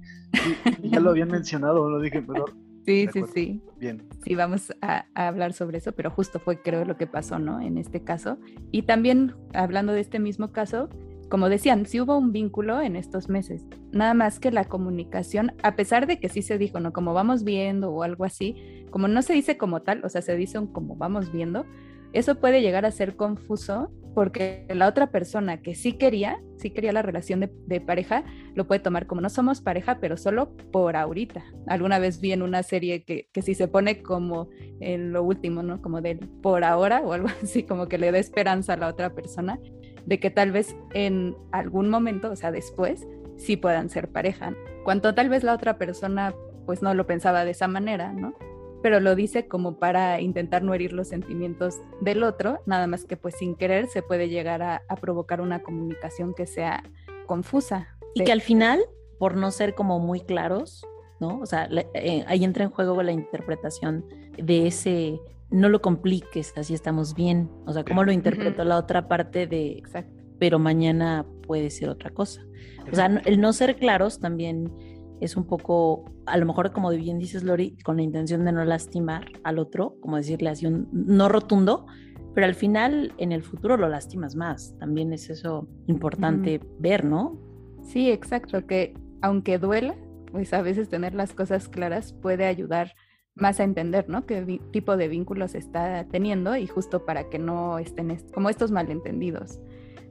ya 0.82 1.00
lo 1.00 1.10
habían 1.10 1.28
mencionado, 1.30 1.88
lo 1.88 2.00
dije, 2.00 2.22
pero. 2.22 2.44
Sí, 2.86 3.06
sí, 3.12 3.22
sí. 3.34 3.62
Bien. 3.78 4.02
Sí, 4.24 4.34
vamos 4.34 4.72
a, 4.80 5.04
a, 5.14 5.28
hablar 5.28 5.52
sobre 5.52 5.78
eso, 5.78 5.92
pero 5.92 6.10
justo 6.10 6.40
fue 6.40 6.62
creo 6.62 6.86
lo 6.86 6.96
que 6.96 7.06
pasó, 7.06 7.38
¿no? 7.38 7.60
En 7.60 7.76
este 7.76 8.02
caso. 8.02 8.38
Y 8.72 8.82
también 8.82 9.34
hablando 9.52 9.92
de 9.92 10.00
este 10.00 10.18
mismo 10.18 10.50
caso, 10.50 10.88
como 11.30 11.48
decían, 11.48 11.86
sí 11.86 12.00
hubo 12.00 12.18
un 12.18 12.32
vínculo 12.32 12.82
en 12.82 12.96
estos 12.96 13.28
meses, 13.28 13.64
nada 13.92 14.14
más 14.14 14.40
que 14.40 14.50
la 14.50 14.64
comunicación, 14.64 15.52
a 15.62 15.76
pesar 15.76 16.08
de 16.08 16.18
que 16.18 16.28
sí 16.28 16.42
se 16.42 16.58
dijo, 16.58 16.80
¿no? 16.80 16.92
Como 16.92 17.14
vamos 17.14 17.44
viendo 17.44 17.90
o 17.92 18.02
algo 18.02 18.24
así, 18.24 18.84
como 18.90 19.06
no 19.06 19.22
se 19.22 19.32
dice 19.32 19.56
como 19.56 19.82
tal, 19.82 20.04
o 20.04 20.08
sea, 20.08 20.22
se 20.22 20.36
dice 20.36 20.58
un 20.58 20.66
como 20.66 20.96
vamos 20.96 21.32
viendo, 21.32 21.64
eso 22.12 22.34
puede 22.34 22.60
llegar 22.60 22.84
a 22.84 22.90
ser 22.90 23.14
confuso 23.14 23.92
porque 24.12 24.66
la 24.68 24.88
otra 24.88 25.12
persona 25.12 25.62
que 25.62 25.76
sí 25.76 25.92
quería, 25.92 26.42
sí 26.56 26.70
quería 26.70 26.92
la 26.92 27.02
relación 27.02 27.38
de, 27.38 27.80
pareja, 27.80 28.24
lo 28.56 28.66
puede 28.66 28.80
tomar 28.80 29.06
como 29.06 29.20
no 29.20 29.30
somos 29.30 29.60
pareja, 29.60 29.98
pero 30.00 30.16
solo 30.16 30.56
por 30.72 30.96
ahorita. 30.96 31.44
Alguna 31.68 32.00
vez 32.00 32.20
vi 32.20 32.32
en 32.32 32.42
una 32.42 32.64
serie 32.64 33.04
que, 33.04 33.28
que 33.32 33.42
si 33.42 33.54
se 33.54 33.68
pone 33.68 34.02
como 34.02 34.48
en 34.80 35.12
lo 35.12 35.22
último, 35.22 35.62
¿no? 35.62 35.80
Como 35.80 36.00
del 36.00 36.18
por 36.42 36.64
ahora 36.64 37.02
o 37.02 37.12
algo 37.12 37.28
así, 37.42 37.62
como 37.62 37.86
que 37.86 37.98
le 37.98 38.10
da 38.10 38.18
esperanza 38.18 38.72
a 38.72 38.76
la 38.76 38.88
otra 38.88 39.14
persona 39.14 39.60
de 40.06 40.20
que 40.20 40.30
tal 40.30 40.52
vez 40.52 40.76
en 40.92 41.36
algún 41.52 41.88
momento, 41.88 42.30
o 42.30 42.36
sea, 42.36 42.50
después, 42.52 43.06
sí 43.36 43.56
puedan 43.56 43.90
ser 43.90 44.08
pareja. 44.08 44.54
Cuando 44.84 45.14
tal 45.14 45.28
vez 45.28 45.42
la 45.42 45.54
otra 45.54 45.78
persona 45.78 46.34
pues 46.66 46.82
no 46.82 46.94
lo 46.94 47.06
pensaba 47.06 47.44
de 47.44 47.50
esa 47.50 47.68
manera, 47.68 48.12
¿no? 48.12 48.34
Pero 48.82 49.00
lo 49.00 49.14
dice 49.14 49.46
como 49.46 49.78
para 49.78 50.20
intentar 50.20 50.62
no 50.62 50.72
herir 50.72 50.92
los 50.92 51.08
sentimientos 51.08 51.80
del 52.00 52.22
otro, 52.22 52.60
nada 52.66 52.86
más 52.86 53.04
que 53.04 53.16
pues 53.16 53.34
sin 53.36 53.56
querer 53.56 53.88
se 53.88 54.02
puede 54.02 54.28
llegar 54.28 54.62
a, 54.62 54.82
a 54.88 54.96
provocar 54.96 55.40
una 55.40 55.62
comunicación 55.62 56.32
que 56.34 56.46
sea 56.46 56.82
confusa. 57.26 57.96
Y 58.14 58.24
que 58.24 58.32
al 58.32 58.40
final, 58.40 58.80
por 59.18 59.36
no 59.36 59.50
ser 59.50 59.74
como 59.74 59.98
muy 59.98 60.20
claros, 60.20 60.86
¿no? 61.20 61.38
O 61.40 61.46
sea, 61.46 61.68
eh, 61.94 62.24
ahí 62.26 62.44
entra 62.44 62.64
en 62.64 62.70
juego 62.70 63.02
la 63.02 63.12
interpretación 63.12 64.04
de 64.36 64.66
ese 64.66 65.20
no 65.50 65.68
lo 65.68 65.80
compliques, 65.80 66.52
así 66.56 66.74
estamos 66.74 67.14
bien. 67.14 67.50
O 67.66 67.72
sea, 67.72 67.84
cómo 67.84 68.04
lo 68.04 68.12
interpretó 68.12 68.64
la 68.64 68.76
otra 68.76 69.08
parte 69.08 69.46
de, 69.46 69.72
Exacto. 69.72 70.22
pero 70.38 70.58
mañana 70.58 71.26
puede 71.46 71.70
ser 71.70 71.88
otra 71.88 72.10
cosa. 72.10 72.42
O 72.90 72.94
sea, 72.94 73.06
el 73.06 73.40
no 73.40 73.52
ser 73.52 73.76
claros 73.76 74.20
también 74.20 74.72
es 75.20 75.36
un 75.36 75.44
poco, 75.44 76.04
a 76.26 76.36
lo 76.36 76.46
mejor 76.46 76.72
como 76.72 76.90
bien 76.90 77.18
dices 77.18 77.42
Lori, 77.42 77.76
con 77.84 77.96
la 77.96 78.02
intención 78.02 78.44
de 78.44 78.52
no 78.52 78.64
lastimar 78.64 79.26
al 79.44 79.58
otro, 79.58 79.96
como 80.00 80.16
decirle 80.16 80.50
así 80.50 80.66
un 80.66 80.88
no 80.92 81.28
rotundo, 81.28 81.86
pero 82.34 82.46
al 82.46 82.54
final 82.54 83.12
en 83.18 83.32
el 83.32 83.42
futuro 83.42 83.76
lo 83.76 83.88
lastimas 83.88 84.36
más. 84.36 84.76
También 84.78 85.12
es 85.12 85.28
eso 85.30 85.68
importante 85.88 86.60
ver, 86.78 87.04
¿no? 87.04 87.38
Sí, 87.82 88.10
exacto, 88.10 88.66
que 88.66 88.94
aunque 89.20 89.58
duela, 89.58 89.94
pues 90.30 90.54
a 90.54 90.62
veces 90.62 90.88
tener 90.88 91.14
las 91.14 91.34
cosas 91.34 91.68
claras 91.68 92.12
puede 92.12 92.46
ayudar 92.46 92.94
más 93.40 93.60
a 93.60 93.64
entender, 93.64 94.08
¿no? 94.08 94.26
Qué 94.26 94.60
tipo 94.70 94.96
de 94.96 95.08
vínculos 95.08 95.54
está 95.54 96.06
teniendo 96.10 96.56
y 96.56 96.66
justo 96.66 97.04
para 97.04 97.28
que 97.28 97.38
no 97.38 97.78
estén 97.78 98.10
est 98.10 98.30
como 98.32 98.50
estos 98.50 98.70
malentendidos, 98.70 99.60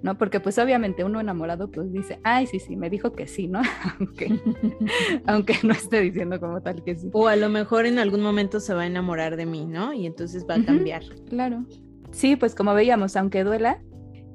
¿no? 0.01 0.17
Porque 0.17 0.39
pues 0.39 0.57
obviamente 0.57 1.03
uno 1.03 1.19
enamorado 1.19 1.69
pues 1.71 1.91
dice, 1.91 2.19
ay, 2.23 2.47
sí, 2.47 2.59
sí, 2.59 2.75
me 2.75 2.89
dijo 2.89 3.13
que 3.13 3.27
sí, 3.27 3.47
¿no? 3.47 3.61
aunque, 3.99 4.39
aunque 5.25 5.55
no 5.63 5.73
esté 5.73 6.01
diciendo 6.01 6.39
como 6.39 6.61
tal 6.61 6.83
que 6.83 6.95
sí. 6.95 7.09
O 7.13 7.27
a 7.27 7.35
lo 7.35 7.49
mejor 7.49 7.85
en 7.85 7.99
algún 7.99 8.21
momento 8.21 8.59
se 8.59 8.73
va 8.73 8.83
a 8.83 8.87
enamorar 8.87 9.35
de 9.35 9.45
mí, 9.45 9.65
¿no? 9.65 9.93
Y 9.93 10.05
entonces 10.05 10.45
va 10.49 10.55
a 10.55 10.63
cambiar. 10.63 11.03
Uh 11.03 11.07
-huh, 11.07 11.29
claro. 11.29 11.65
Sí, 12.11 12.35
pues 12.35 12.55
como 12.55 12.73
veíamos, 12.73 13.15
aunque 13.15 13.43
duela, 13.43 13.81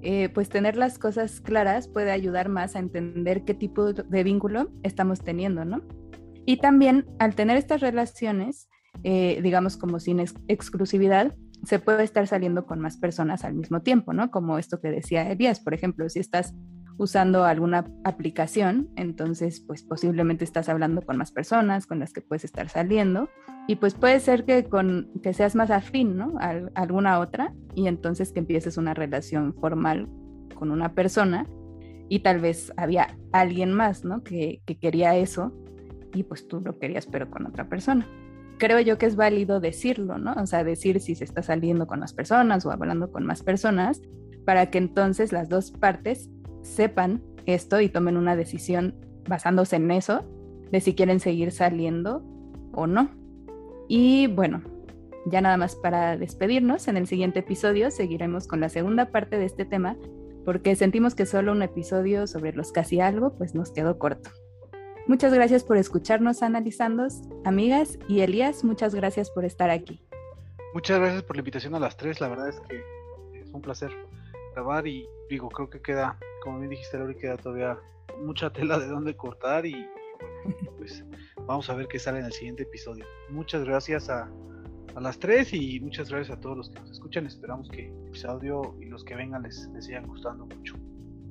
eh, 0.02 0.28
pues 0.28 0.50
tener 0.50 0.76
las 0.76 0.98
cosas 0.98 1.40
claras 1.40 1.88
puede 1.88 2.10
ayudar 2.12 2.50
más 2.50 2.76
a 2.76 2.78
entender 2.78 3.44
qué 3.44 3.54
tipo 3.54 3.94
de 3.94 4.22
vínculo 4.22 4.70
estamos 4.82 5.20
teniendo, 5.20 5.64
¿no? 5.64 5.82
Y 6.44 6.58
también 6.58 7.06
al 7.18 7.34
tener 7.34 7.56
estas 7.56 7.80
relaciones, 7.80 8.68
eh, 9.04 9.40
digamos 9.42 9.76
como 9.76 10.00
sin 10.00 10.18
ex 10.18 10.34
exclusividad, 10.48 11.34
se 11.64 11.78
puede 11.78 12.04
estar 12.04 12.26
saliendo 12.26 12.66
con 12.66 12.80
más 12.80 12.96
personas 12.96 13.44
al 13.44 13.54
mismo 13.54 13.80
tiempo, 13.82 14.12
¿no? 14.12 14.30
Como 14.30 14.58
esto 14.58 14.80
que 14.80 14.90
decía 14.90 15.30
Elías, 15.30 15.60
por 15.60 15.74
ejemplo, 15.74 16.08
si 16.08 16.20
estás 16.20 16.54
usando 16.96 17.44
alguna 17.44 17.84
aplicación, 18.04 18.88
entonces 18.96 19.60
pues 19.60 19.82
posiblemente 19.82 20.44
estás 20.44 20.68
hablando 20.68 21.02
con 21.02 21.16
más 21.16 21.32
personas 21.32 21.86
con 21.86 21.98
las 21.98 22.12
que 22.12 22.20
puedes 22.20 22.44
estar 22.44 22.68
saliendo 22.68 23.28
y 23.66 23.76
pues 23.76 23.94
puede 23.94 24.20
ser 24.20 24.44
que 24.44 24.64
con 24.64 25.10
que 25.22 25.34
seas 25.34 25.54
más 25.54 25.70
afín, 25.70 26.16
¿no? 26.16 26.34
A, 26.38 26.50
a 26.50 26.68
alguna 26.74 27.18
otra 27.18 27.52
y 27.74 27.88
entonces 27.88 28.32
que 28.32 28.40
empieces 28.40 28.78
una 28.78 28.94
relación 28.94 29.54
formal 29.54 30.08
con 30.54 30.70
una 30.70 30.94
persona 30.94 31.46
y 32.08 32.20
tal 32.20 32.40
vez 32.40 32.72
había 32.76 33.18
alguien 33.32 33.72
más, 33.72 34.04
¿no? 34.04 34.22
Que, 34.22 34.62
que 34.64 34.78
quería 34.78 35.16
eso 35.16 35.52
y 36.14 36.22
pues 36.22 36.48
tú 36.48 36.60
lo 36.60 36.78
querías 36.78 37.06
pero 37.06 37.30
con 37.30 37.44
otra 37.44 37.68
persona 37.68 38.06
creo 38.58 38.80
yo 38.80 38.98
que 38.98 39.06
es 39.06 39.16
válido 39.16 39.60
decirlo, 39.60 40.18
¿no? 40.18 40.34
O 40.34 40.46
sea, 40.46 40.64
decir 40.64 41.00
si 41.00 41.14
se 41.14 41.24
está 41.24 41.42
saliendo 41.42 41.86
con 41.86 42.00
las 42.00 42.12
personas 42.12 42.64
o 42.66 42.70
hablando 42.70 43.10
con 43.10 43.24
más 43.24 43.42
personas, 43.42 44.02
para 44.44 44.70
que 44.70 44.78
entonces 44.78 45.32
las 45.32 45.48
dos 45.48 45.70
partes 45.70 46.30
sepan 46.62 47.22
esto 47.46 47.80
y 47.80 47.88
tomen 47.88 48.16
una 48.16 48.36
decisión 48.36 48.94
basándose 49.28 49.76
en 49.76 49.90
eso, 49.90 50.24
de 50.70 50.80
si 50.80 50.94
quieren 50.94 51.20
seguir 51.20 51.52
saliendo 51.52 52.22
o 52.72 52.86
no. 52.86 53.10
Y 53.88 54.26
bueno, 54.28 54.62
ya 55.26 55.40
nada 55.40 55.56
más 55.56 55.76
para 55.76 56.16
despedirnos, 56.16 56.88
en 56.88 56.96
el 56.96 57.06
siguiente 57.06 57.40
episodio 57.40 57.90
seguiremos 57.90 58.46
con 58.46 58.60
la 58.60 58.68
segunda 58.68 59.10
parte 59.10 59.38
de 59.38 59.46
este 59.46 59.64
tema, 59.64 59.96
porque 60.44 60.76
sentimos 60.76 61.14
que 61.14 61.26
solo 61.26 61.52
un 61.52 61.62
episodio 61.62 62.26
sobre 62.26 62.52
los 62.52 62.72
casi 62.72 63.00
algo 63.00 63.34
pues 63.36 63.54
nos 63.54 63.72
quedó 63.72 63.98
corto. 63.98 64.30
Muchas 65.06 65.34
gracias 65.34 65.64
por 65.64 65.76
escucharnos 65.76 66.42
analizando, 66.42 67.06
amigas, 67.44 67.98
y 68.08 68.20
Elías, 68.20 68.64
muchas 68.64 68.94
gracias 68.94 69.30
por 69.30 69.44
estar 69.44 69.68
aquí. 69.68 70.00
Muchas 70.72 70.98
gracias 70.98 71.22
por 71.24 71.36
la 71.36 71.40
invitación 71.40 71.74
a 71.74 71.78
las 71.78 71.96
tres, 71.96 72.22
la 72.22 72.28
verdad 72.28 72.48
es 72.48 72.60
que 72.60 72.82
es 73.38 73.50
un 73.52 73.60
placer 73.60 73.92
grabar 74.54 74.86
y 74.86 75.06
digo, 75.28 75.50
creo 75.50 75.68
que 75.68 75.82
queda, 75.82 76.18
como 76.42 76.58
bien 76.58 76.70
dijiste, 76.70 76.96
Laura, 76.96 77.12
queda 77.14 77.36
todavía 77.36 77.78
mucha 78.22 78.50
tela 78.50 78.78
de 78.78 78.86
dónde 78.86 79.14
cortar 79.14 79.66
y 79.66 79.86
pues 80.78 81.04
vamos 81.46 81.68
a 81.68 81.74
ver 81.74 81.86
qué 81.86 81.98
sale 81.98 82.20
en 82.20 82.24
el 82.24 82.32
siguiente 82.32 82.62
episodio. 82.62 83.04
Muchas 83.28 83.62
gracias 83.62 84.08
a, 84.08 84.30
a 84.94 85.00
las 85.00 85.18
tres 85.18 85.52
y 85.52 85.80
muchas 85.80 86.08
gracias 86.08 86.36
a 86.36 86.40
todos 86.40 86.56
los 86.56 86.70
que 86.70 86.80
nos 86.80 86.90
escuchan. 86.90 87.26
Esperamos 87.26 87.68
que 87.68 87.88
el 87.88 88.08
episodio 88.08 88.74
y 88.80 88.86
los 88.86 89.04
que 89.04 89.16
vengan 89.16 89.42
les, 89.42 89.68
les 89.74 89.84
sigan 89.84 90.06
gustando 90.06 90.46
mucho. 90.46 90.76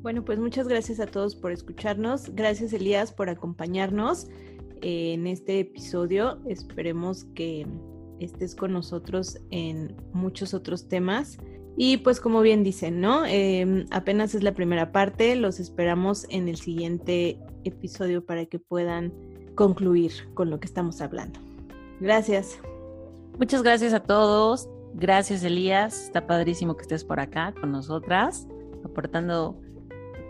Bueno, 0.04 0.26
pues 0.26 0.38
muchas 0.38 0.68
gracias 0.68 1.00
a 1.00 1.06
todos 1.06 1.34
por 1.34 1.54
escucharnos. 1.54 2.36
Gracias 2.36 2.74
Elías 2.74 3.14
por 3.14 3.30
acompañarnos 3.30 4.28
en 4.82 5.28
este 5.28 5.62
episodio. 5.62 6.40
Esperemos 6.46 7.24
que 7.36 7.66
estés 8.20 8.54
con 8.54 8.74
nosotros 8.74 9.40
en 9.50 9.96
muchos 10.12 10.54
otros 10.54 10.90
temas. 10.90 11.38
Y 11.78 11.98
pues 11.98 12.20
como 12.20 12.42
bien 12.42 12.66
dicen, 12.66 13.00
¿no? 13.00 13.26
Em, 13.26 13.86
apenas 13.92 14.36
es 14.36 14.44
la 14.44 14.54
primera 14.54 14.92
parte, 14.92 15.38
los 15.38 15.62
esperamos 15.62 16.28
en 16.30 16.50
el 16.50 16.58
siguiente 16.58 17.40
episodio 17.64 18.26
para 18.26 18.46
que 18.46 18.60
puedan 18.60 19.14
concluir 19.56 20.12
con 20.34 20.50
lo 20.50 20.60
que 20.60 20.68
estamos 20.68 21.00
hablando. 21.00 21.40
Gracias. 22.02 22.60
Muchas 23.40 23.64
gracias 23.64 23.94
a 23.94 24.02
todos. 24.02 24.68
Gracias 24.96 25.46
Elías, 25.46 26.04
está 26.04 26.28
padrísimo 26.28 26.76
que 26.76 26.82
estés 26.82 27.06
por 27.06 27.22
acá 27.22 27.54
con 27.60 27.72
nosotras, 27.72 28.48
aportando 28.84 29.63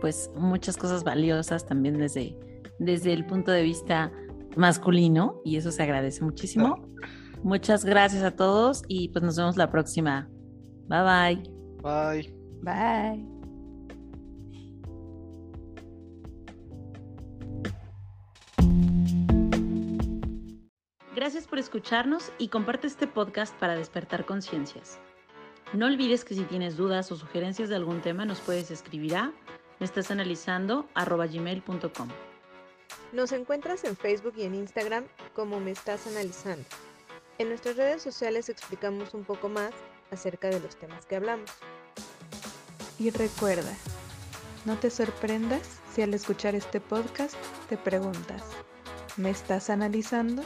pues 0.03 0.29
muchas 0.35 0.75
cosas 0.75 1.05
valiosas 1.05 1.65
también 1.65 1.97
desde, 1.97 2.37
desde 2.77 3.13
el 3.13 3.25
punto 3.25 3.53
de 3.53 3.63
vista 3.63 4.11
masculino 4.57 5.39
y 5.45 5.55
eso 5.55 5.71
se 5.71 5.81
agradece 5.81 6.21
muchísimo. 6.25 6.89
Muchas 7.41 7.85
gracias 7.85 8.21
a 8.21 8.31
todos 8.31 8.83
y 8.89 9.07
pues 9.07 9.23
nos 9.23 9.37
vemos 9.37 9.55
la 9.55 9.71
próxima. 9.71 10.27
Bye 10.89 11.03
bye. 11.03 11.43
Bye. 11.81 12.35
Bye. 12.63 13.25
Gracias 21.15 21.47
por 21.47 21.59
escucharnos 21.59 22.33
y 22.37 22.49
comparte 22.49 22.87
este 22.87 23.07
podcast 23.07 23.57
para 23.57 23.77
despertar 23.77 24.25
conciencias. 24.25 24.99
No 25.71 25.85
olvides 25.85 26.25
que 26.25 26.35
si 26.35 26.43
tienes 26.43 26.75
dudas 26.75 27.09
o 27.13 27.15
sugerencias 27.15 27.69
de 27.69 27.77
algún 27.77 28.01
tema 28.01 28.25
nos 28.25 28.41
puedes 28.41 28.69
escribir 28.69 29.15
a 29.15 29.31
me 29.79 29.85
estás 29.85 30.11
analizando 30.11 30.87
gmail.com. 30.95 32.09
Nos 33.11 33.31
encuentras 33.31 33.83
en 33.83 33.95
Facebook 33.95 34.33
y 34.37 34.43
en 34.43 34.55
Instagram 34.55 35.05
como 35.33 35.59
me 35.59 35.71
estás 35.71 36.07
analizando. 36.07 36.65
En 37.37 37.49
nuestras 37.49 37.77
redes 37.77 38.01
sociales 38.01 38.49
explicamos 38.49 39.13
un 39.13 39.23
poco 39.23 39.49
más 39.49 39.71
acerca 40.11 40.49
de 40.49 40.59
los 40.59 40.75
temas 40.75 41.05
que 41.05 41.15
hablamos. 41.15 41.49
Y 42.99 43.09
recuerda, 43.09 43.73
no 44.65 44.77
te 44.77 44.89
sorprendas 44.89 45.81
si 45.93 46.01
al 46.01 46.13
escuchar 46.13 46.55
este 46.55 46.79
podcast 46.79 47.35
te 47.69 47.77
preguntas, 47.77 48.43
¿me 49.17 49.29
estás 49.29 49.69
analizando? 49.69 50.43